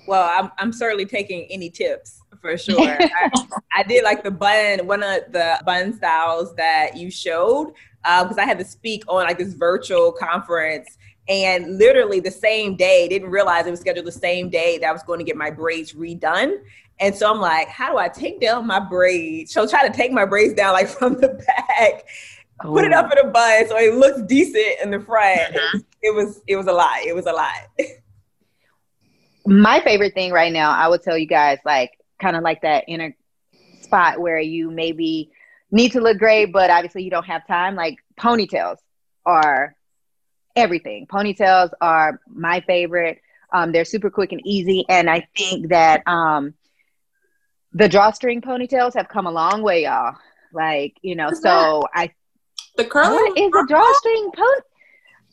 [0.06, 2.78] Well, I'm, I'm certainly taking any tips for sure.
[2.80, 3.30] I,
[3.74, 8.42] I, did like the bun, one of the bun styles that you showed, because uh,
[8.42, 10.96] I had to speak on like this virtual conference.
[11.28, 14.92] And literally the same day, didn't realize it was scheduled the same day that I
[14.92, 16.58] was going to get my braids redone.
[17.00, 19.52] And so I'm like, how do I take down my braids?
[19.52, 22.04] So try to take my braids down like from the back,
[22.64, 22.72] oh.
[22.72, 25.56] put it up in a bun so it looks decent in the front.
[25.56, 25.78] Uh-huh.
[26.02, 27.00] It, was it was a lot.
[27.04, 27.68] It was a lot.
[29.46, 32.84] my favorite thing right now, I would tell you guys, like kind of like that
[32.88, 33.14] inner
[33.80, 35.30] spot where you maybe
[35.70, 37.74] need to look great, but obviously you don't have time.
[37.74, 38.78] Like ponytails
[39.24, 39.74] are
[40.54, 41.06] everything.
[41.06, 43.20] Ponytails are my favorite.
[43.52, 46.54] Um, they're super quick and easy, and I think that um,
[47.72, 50.16] the drawstring ponytails have come a long way, y'all.
[50.52, 52.10] Like you know, so I
[52.76, 54.60] the curl what is a drawstring pony?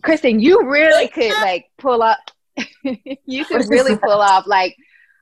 [0.03, 2.19] Kristen, you really could like pull up.
[3.25, 4.75] you could really pull off like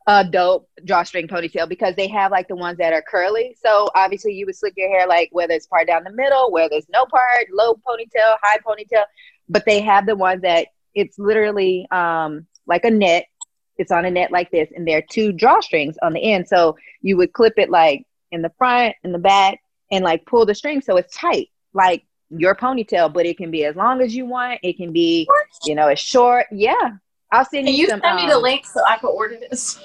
[0.08, 3.56] a dope drawstring ponytail because they have like the ones that are curly.
[3.64, 6.70] So obviously you would slick your hair like whether it's part down the middle, where
[6.70, 9.04] there's no part, low ponytail, high ponytail,
[9.48, 13.26] but they have the ones that it's literally um like a net.
[13.78, 16.48] It's on a net like this, and there are two drawstrings on the end.
[16.48, 19.60] So you would clip it like in the front, in the back,
[19.92, 23.66] and like pull the string so it's tight, like your ponytail, but it can be
[23.66, 24.60] as long as you want.
[24.64, 25.28] It can be,
[25.66, 26.48] you know, as short.
[26.52, 26.92] Yeah,
[27.32, 29.38] I'll send Can you, you some, send me the um, link so I can order
[29.40, 29.80] this.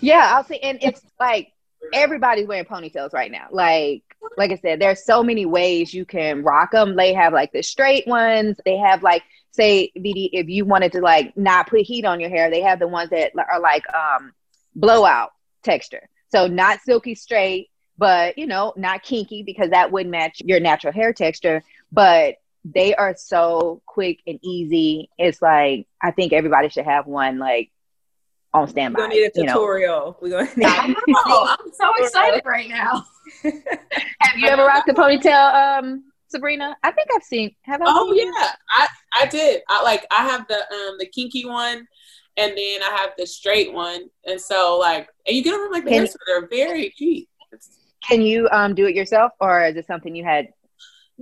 [0.00, 0.58] Yeah, I'll see.
[0.58, 1.52] And it's like
[1.92, 3.48] everybody's wearing ponytails right now.
[3.50, 4.02] Like,
[4.36, 6.96] like I said, there's so many ways you can rock them.
[6.96, 8.58] They have like the straight ones.
[8.64, 12.30] They have like, say, VD, if you wanted to like not put heat on your
[12.30, 14.32] hair, they have the ones that are like um
[14.74, 15.30] blowout
[15.62, 16.08] texture.
[16.28, 20.92] So not silky straight, but you know, not kinky because that wouldn't match your natural
[20.92, 21.62] hair texture.
[21.90, 25.10] But they are so quick and easy.
[25.18, 27.70] It's like I think everybody should have one like
[28.54, 29.00] on standby.
[29.00, 30.18] We're gonna need a tutorial.
[30.22, 30.38] You know?
[30.38, 33.04] We're gonna need I'm so excited right now.
[33.42, 36.76] have you ever rocked a ponytail, um, Sabrina?
[36.82, 38.52] I think I've seen have I Oh yeah.
[38.70, 38.88] I,
[39.22, 39.62] I did.
[39.68, 41.86] I like I have the um the kinky one
[42.36, 44.08] and then I have the straight one.
[44.24, 47.28] And so like and you get them from like the hair they're very cheap.
[47.50, 47.70] It's,
[48.06, 50.48] can you um do it yourself or is it something you had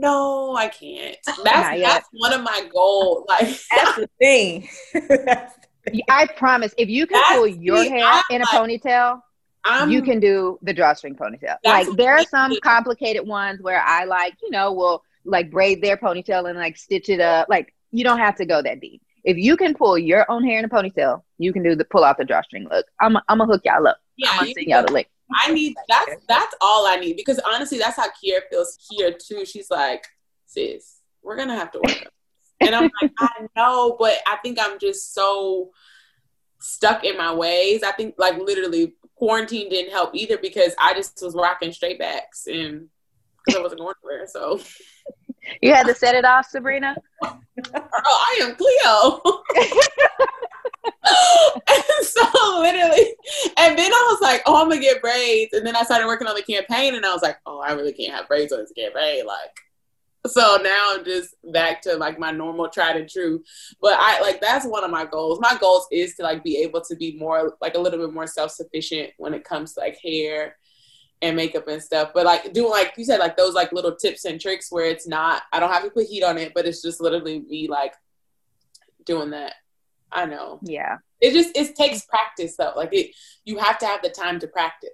[0.01, 1.17] no, I can't.
[1.45, 3.27] That's that's one of my goals.
[3.29, 4.69] Like that's the thing.
[6.09, 9.21] I promise, if you can pull your hair I'm in a ponytail,
[9.65, 11.57] I'm, you can do the drawstring ponytail.
[11.65, 15.97] Like there are some complicated ones where I like, you know, will like braid their
[15.97, 17.49] ponytail and like stitch it up.
[17.49, 19.03] Like you don't have to go that deep.
[19.25, 22.05] If you can pull your own hair in a ponytail, you can do the pull
[22.05, 22.87] out the drawstring look.
[23.01, 23.99] I'm I'm gonna hook y'all up.
[24.17, 25.09] Yeah, I'm gonna send y'all the link.
[25.35, 29.45] I need that's that's all I need because honestly, that's how Kier feels here too.
[29.45, 30.05] She's like,
[30.47, 32.09] sis, we're gonna have to work.
[32.61, 35.71] and I'm like, I know, but I think I'm just so
[36.61, 37.83] stuck in my ways.
[37.83, 42.47] I think like literally quarantine didn't help either because I just was rocking straight backs
[42.47, 42.89] and
[43.45, 44.27] because I wasn't going anywhere.
[44.27, 44.61] So
[45.63, 46.97] you had to set it off, Sabrina.
[47.25, 47.39] oh,
[47.75, 49.43] I am Cleo.
[50.85, 52.23] and so
[52.59, 53.15] literally,
[53.57, 55.53] and then I was like, oh, I'm gonna get braids.
[55.53, 57.93] And then I started working on the campaign, and I was like, oh, I really
[57.93, 59.27] can't have braids on this campaign.
[59.27, 59.61] Like,
[60.27, 63.43] so now I'm just back to like my normal tried and true.
[63.81, 65.41] But I like that's one of my goals.
[65.41, 68.27] My goals is to like be able to be more like a little bit more
[68.27, 70.57] self sufficient when it comes to like hair
[71.23, 72.11] and makeup and stuff.
[72.15, 75.09] But like doing like you said, like those like little tips and tricks where it's
[75.09, 77.95] not I don't have to put heat on it, but it's just literally me like
[79.05, 79.55] doing that.
[80.13, 80.59] I know.
[80.63, 80.99] Yeah.
[81.21, 82.73] It just it takes practice though.
[82.77, 84.91] Like it you have to have the time to practice.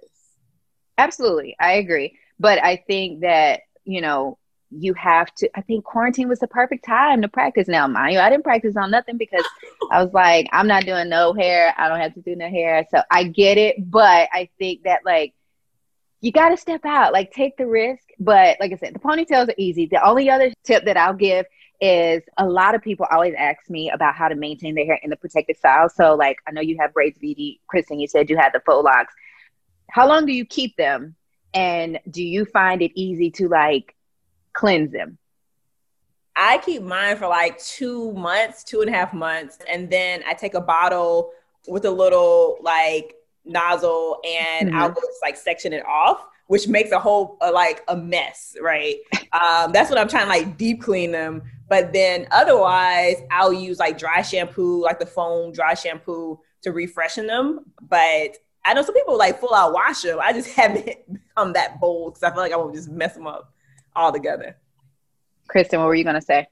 [0.97, 1.55] Absolutely.
[1.59, 2.17] I agree.
[2.39, 4.37] But I think that, you know,
[4.69, 8.19] you have to i think quarantine was the perfect time to practice now mind you
[8.19, 9.45] i didn't practice on nothing because
[9.91, 12.85] i was like i'm not doing no hair i don't have to do no hair
[12.91, 15.33] so i get it but i think that like
[16.19, 19.47] you got to step out like take the risk but like i said the ponytails
[19.47, 21.45] are easy the only other tip that i'll give
[21.79, 25.09] is a lot of people always ask me about how to maintain their hair in
[25.09, 28.37] the protective style so like i know you have braids vd kristen you said you
[28.37, 29.13] had the faux locks
[29.91, 31.15] how long do you keep them
[31.53, 33.95] and do you find it easy to like
[34.53, 35.17] cleanse them?
[36.35, 40.33] I keep mine for like two months, two and a half months, and then I
[40.33, 41.31] take a bottle
[41.67, 44.77] with a little like nozzle and mm-hmm.
[44.77, 48.97] I'll just like section it off, which makes a whole uh, like a mess, right?
[49.31, 51.41] um, that's what I'm trying to like deep clean them.
[51.69, 57.27] But then otherwise, I'll use like dry shampoo, like the foam dry shampoo to refreshen
[57.27, 57.65] them.
[57.81, 60.19] But I know some people like full out wash them.
[60.21, 63.27] I just haven't become that bold because I feel like I will just mess them
[63.27, 63.53] up
[63.95, 64.57] all together.
[65.47, 66.47] Kristen, what were you gonna say?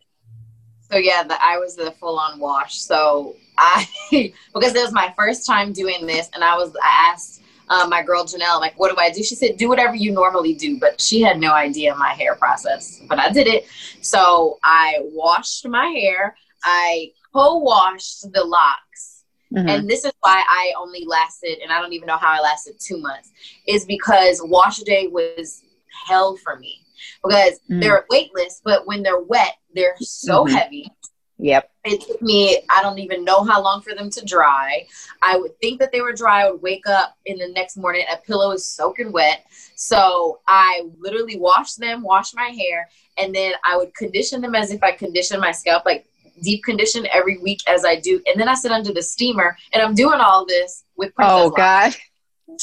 [0.92, 2.80] So yeah, the, I was the full on wash.
[2.80, 3.88] So I
[4.54, 8.04] because it was my first time doing this, and I was I asked um, my
[8.04, 11.00] girl Janelle like, "What do I do?" She said, "Do whatever you normally do," but
[11.00, 13.02] she had no idea my hair process.
[13.08, 13.66] But I did it.
[14.02, 16.36] So I washed my hair.
[16.64, 19.24] I co-washed the locks.
[19.54, 19.70] Mm-hmm.
[19.70, 22.76] And this is why I only lasted, and I don't even know how I lasted
[22.80, 23.32] two months,
[23.68, 25.62] is because wash day was
[26.08, 26.86] hell for me
[27.24, 27.82] because mm.
[27.82, 30.56] they're weightless, but when they're wet, they're so mm-hmm.
[30.56, 30.92] heavy.
[31.38, 31.70] Yep.
[31.84, 34.88] It took me, I don't even know how long for them to dry.
[35.22, 36.44] I would think that they were dry.
[36.44, 39.46] I would wake up in the next morning, a pillow is soaking wet.
[39.76, 44.72] So I literally washed them, washed my hair, and then I would condition them as
[44.72, 46.08] if I conditioned my scalp, like
[46.42, 48.22] deep condition every week as I do.
[48.26, 51.96] And then I sit under the steamer and I'm doing all this with oh, Princess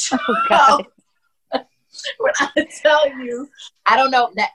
[0.09, 0.63] Oh, God.
[0.69, 0.85] Oh,
[1.53, 1.67] God.
[2.19, 3.49] when I tell you,
[3.87, 4.51] I don't know that.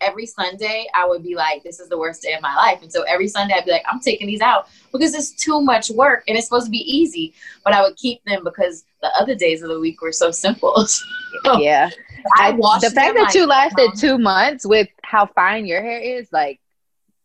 [0.00, 2.82] Every Sunday, I would be like, this is the worst day of my life.
[2.82, 5.90] And so every Sunday, I'd be like, I'm taking these out because it's too much
[5.90, 7.34] work and it's supposed to be easy.
[7.64, 10.74] But I would keep them because the other days of the week were so simple.
[11.44, 11.90] so yeah.
[12.36, 16.28] I, I the fact that you lasted two months with how fine your hair is,
[16.32, 16.60] like,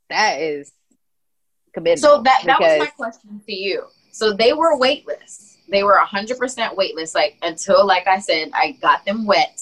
[0.10, 0.72] that is
[1.74, 2.00] committed.
[2.00, 3.86] So that, that was my question to you.
[4.12, 9.04] So they were weightless they were 100% weightless like until like i said i got
[9.06, 9.62] them wet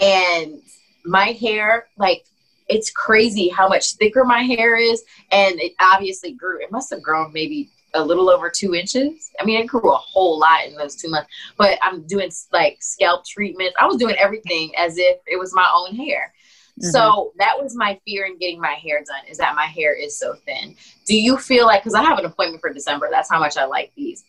[0.00, 0.62] and
[1.04, 2.24] my hair like
[2.68, 7.02] it's crazy how much thicker my hair is and it obviously grew it must have
[7.02, 10.74] grown maybe a little over two inches i mean it grew a whole lot in
[10.74, 15.18] those two months but i'm doing like scalp treatments i was doing everything as if
[15.26, 16.32] it was my own hair
[16.80, 16.90] mm-hmm.
[16.90, 20.18] so that was my fear in getting my hair done is that my hair is
[20.18, 20.74] so thin
[21.06, 23.64] do you feel like because i have an appointment for december that's how much i
[23.64, 24.24] like these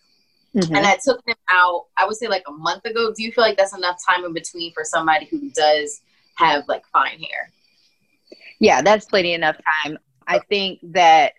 [0.55, 0.75] Mm-hmm.
[0.75, 3.11] And I took them out, I would say like a month ago.
[3.11, 6.01] Do you feel like that's enough time in between for somebody who does
[6.35, 7.51] have like fine hair?
[8.63, 9.97] Yeah, that's plenty enough time.
[10.25, 11.33] I think that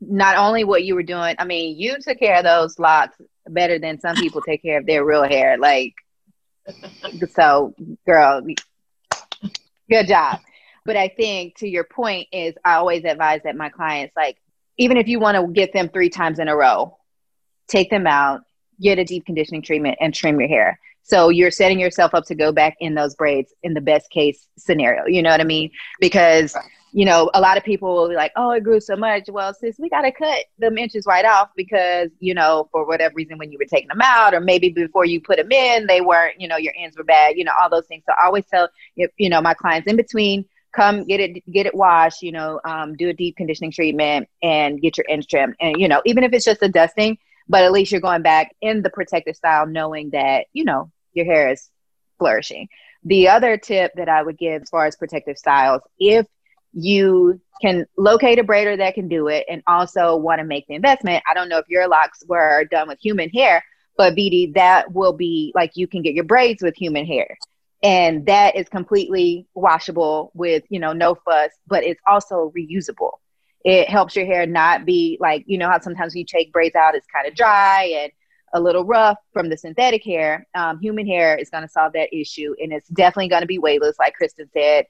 [0.00, 3.16] not only what you were doing, I mean, you took care of those locks
[3.48, 5.58] better than some people take care of their real hair.
[5.58, 5.94] Like,
[7.34, 7.74] so
[8.06, 8.42] girl,
[9.90, 10.38] good job.
[10.84, 14.36] But I think to your point is I always advise that my clients, like,
[14.76, 16.96] even if you want to get them three times in a row,
[17.66, 18.42] take them out,
[18.80, 20.78] get a deep conditioning treatment and trim your hair.
[21.08, 24.46] So you're setting yourself up to go back in those braids in the best case
[24.58, 25.06] scenario.
[25.06, 25.70] You know what I mean?
[26.00, 26.54] Because
[26.92, 29.52] you know, a lot of people will be like, "Oh, it grew so much." Well,
[29.54, 33.38] sis, we got to cut them inches right off because you know, for whatever reason,
[33.38, 36.40] when you were taking them out, or maybe before you put them in, they weren't,
[36.40, 37.36] you know, your ends were bad.
[37.36, 38.04] You know, all those things.
[38.06, 41.74] So I always tell you know my clients in between, come get it, get it
[41.74, 42.22] washed.
[42.22, 45.56] You know, um, do a deep conditioning treatment and get your ends trimmed.
[45.60, 48.54] And you know, even if it's just a dusting, but at least you're going back
[48.60, 51.68] in the protective style knowing that you know your hair is
[52.18, 52.68] flourishing.
[53.04, 56.26] The other tip that i would give as far as protective styles if
[56.72, 60.74] you can locate a braider that can do it and also want to make the
[60.74, 63.62] investment i don't know if your locks were done with human hair
[63.98, 67.36] but BD, that will be like you can get your braids with human hair.
[67.82, 73.10] And that is completely washable with you know no fuss but it's also reusable.
[73.64, 76.94] It helps your hair not be like, you know, how sometimes you take braids out,
[76.94, 78.12] it's kind of dry and
[78.54, 80.46] a little rough from the synthetic hair.
[80.54, 82.54] Um, human hair is going to solve that issue.
[82.60, 84.86] And it's definitely going to be weightless, like Kristen said.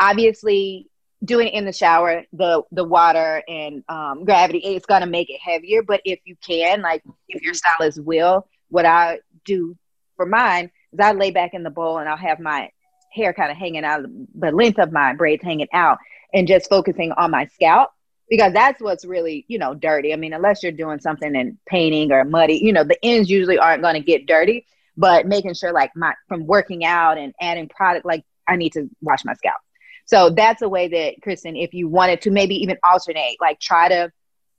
[0.00, 0.88] Obviously,
[1.24, 5.30] doing it in the shower, the the water and um, gravity, it's going to make
[5.30, 5.82] it heavier.
[5.82, 9.76] But if you can, like if your stylist will, what I do
[10.16, 12.70] for mine is I lay back in the bowl and I'll have my
[13.12, 15.98] hair kind of hanging out, the length of my braids hanging out
[16.32, 17.90] and just focusing on my scalp
[18.28, 20.12] because that's what's really you know dirty.
[20.12, 23.58] I mean unless you're doing something in painting or muddy you know the ends usually
[23.58, 24.66] aren't going to get dirty.
[24.96, 28.88] But making sure like my from working out and adding product like i need to
[29.00, 29.58] wash my scalp.
[30.06, 33.88] So that's a way that kristen if you wanted to maybe even alternate like try
[33.88, 34.12] to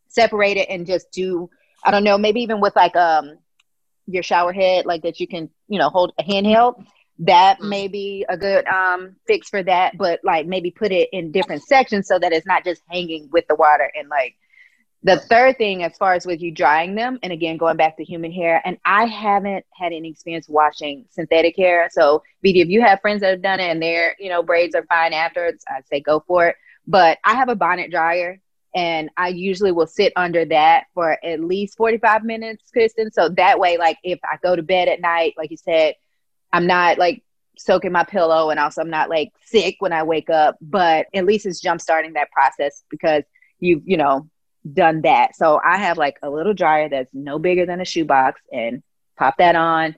[0.07, 1.49] separate it and just do
[1.83, 3.37] i don't know maybe even with like um
[4.07, 6.83] your shower head like that you can you know hold a handheld
[7.19, 7.69] that mm-hmm.
[7.69, 11.63] may be a good um, fix for that but like maybe put it in different
[11.63, 13.91] sections so that it's not just hanging with the water.
[13.93, 14.35] And like
[15.03, 18.03] the third thing as far as with you drying them and again going back to
[18.03, 21.89] human hair and i haven't had any experience washing synthetic hair.
[21.91, 24.75] So BD, if you have friends that have done it and their you know braids
[24.75, 26.55] are fine afterwards i'd say go for it.
[26.87, 28.39] But i have a bonnet dryer
[28.75, 33.11] and i usually will sit under that for at least 45 minutes kristen.
[33.11, 35.95] So that way like if i go to bed at night like you said
[36.51, 37.23] I'm not like
[37.57, 41.25] soaking my pillow and also I'm not like sick when I wake up, but at
[41.25, 43.23] least it's jump starting that process because
[43.59, 44.29] you've, you know,
[44.71, 45.35] done that.
[45.35, 48.81] So I have like a little dryer that's no bigger than a shoebox and
[49.17, 49.95] pop that on,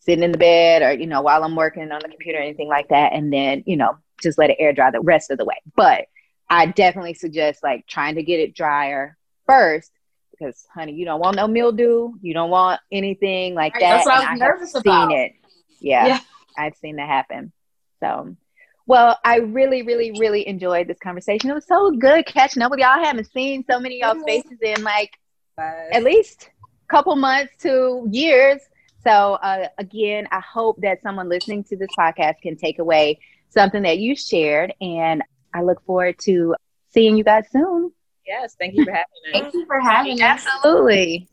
[0.00, 2.68] sitting in the bed or, you know, while I'm working on the computer or anything
[2.68, 3.12] like that.
[3.12, 5.60] And then, you know, just let it air dry the rest of the way.
[5.76, 6.06] But
[6.48, 9.90] I definitely suggest like trying to get it drier first
[10.30, 12.12] because honey, you don't want no mildew.
[12.20, 13.80] You don't want anything like that.
[13.80, 15.10] That's what I was nervous about.
[15.10, 15.32] Seen it.
[15.82, 16.20] Yeah, yeah,
[16.56, 17.52] I've seen that happen.
[18.00, 18.36] So,
[18.86, 21.50] well, I really, really, really enjoyed this conversation.
[21.50, 22.98] It was so good catching up with y'all.
[22.98, 25.10] I haven't seen so many of y'all faces in like
[25.58, 28.60] at least a couple months to years.
[29.04, 33.20] So, uh, again, I hope that someone listening to this podcast can take away
[33.50, 34.72] something that you shared.
[34.80, 35.22] And
[35.52, 36.54] I look forward to
[36.90, 37.92] seeing you guys soon.
[38.26, 39.32] Yes, thank you for having us.
[39.32, 40.46] Thank you for having us.
[40.46, 41.28] Absolutely.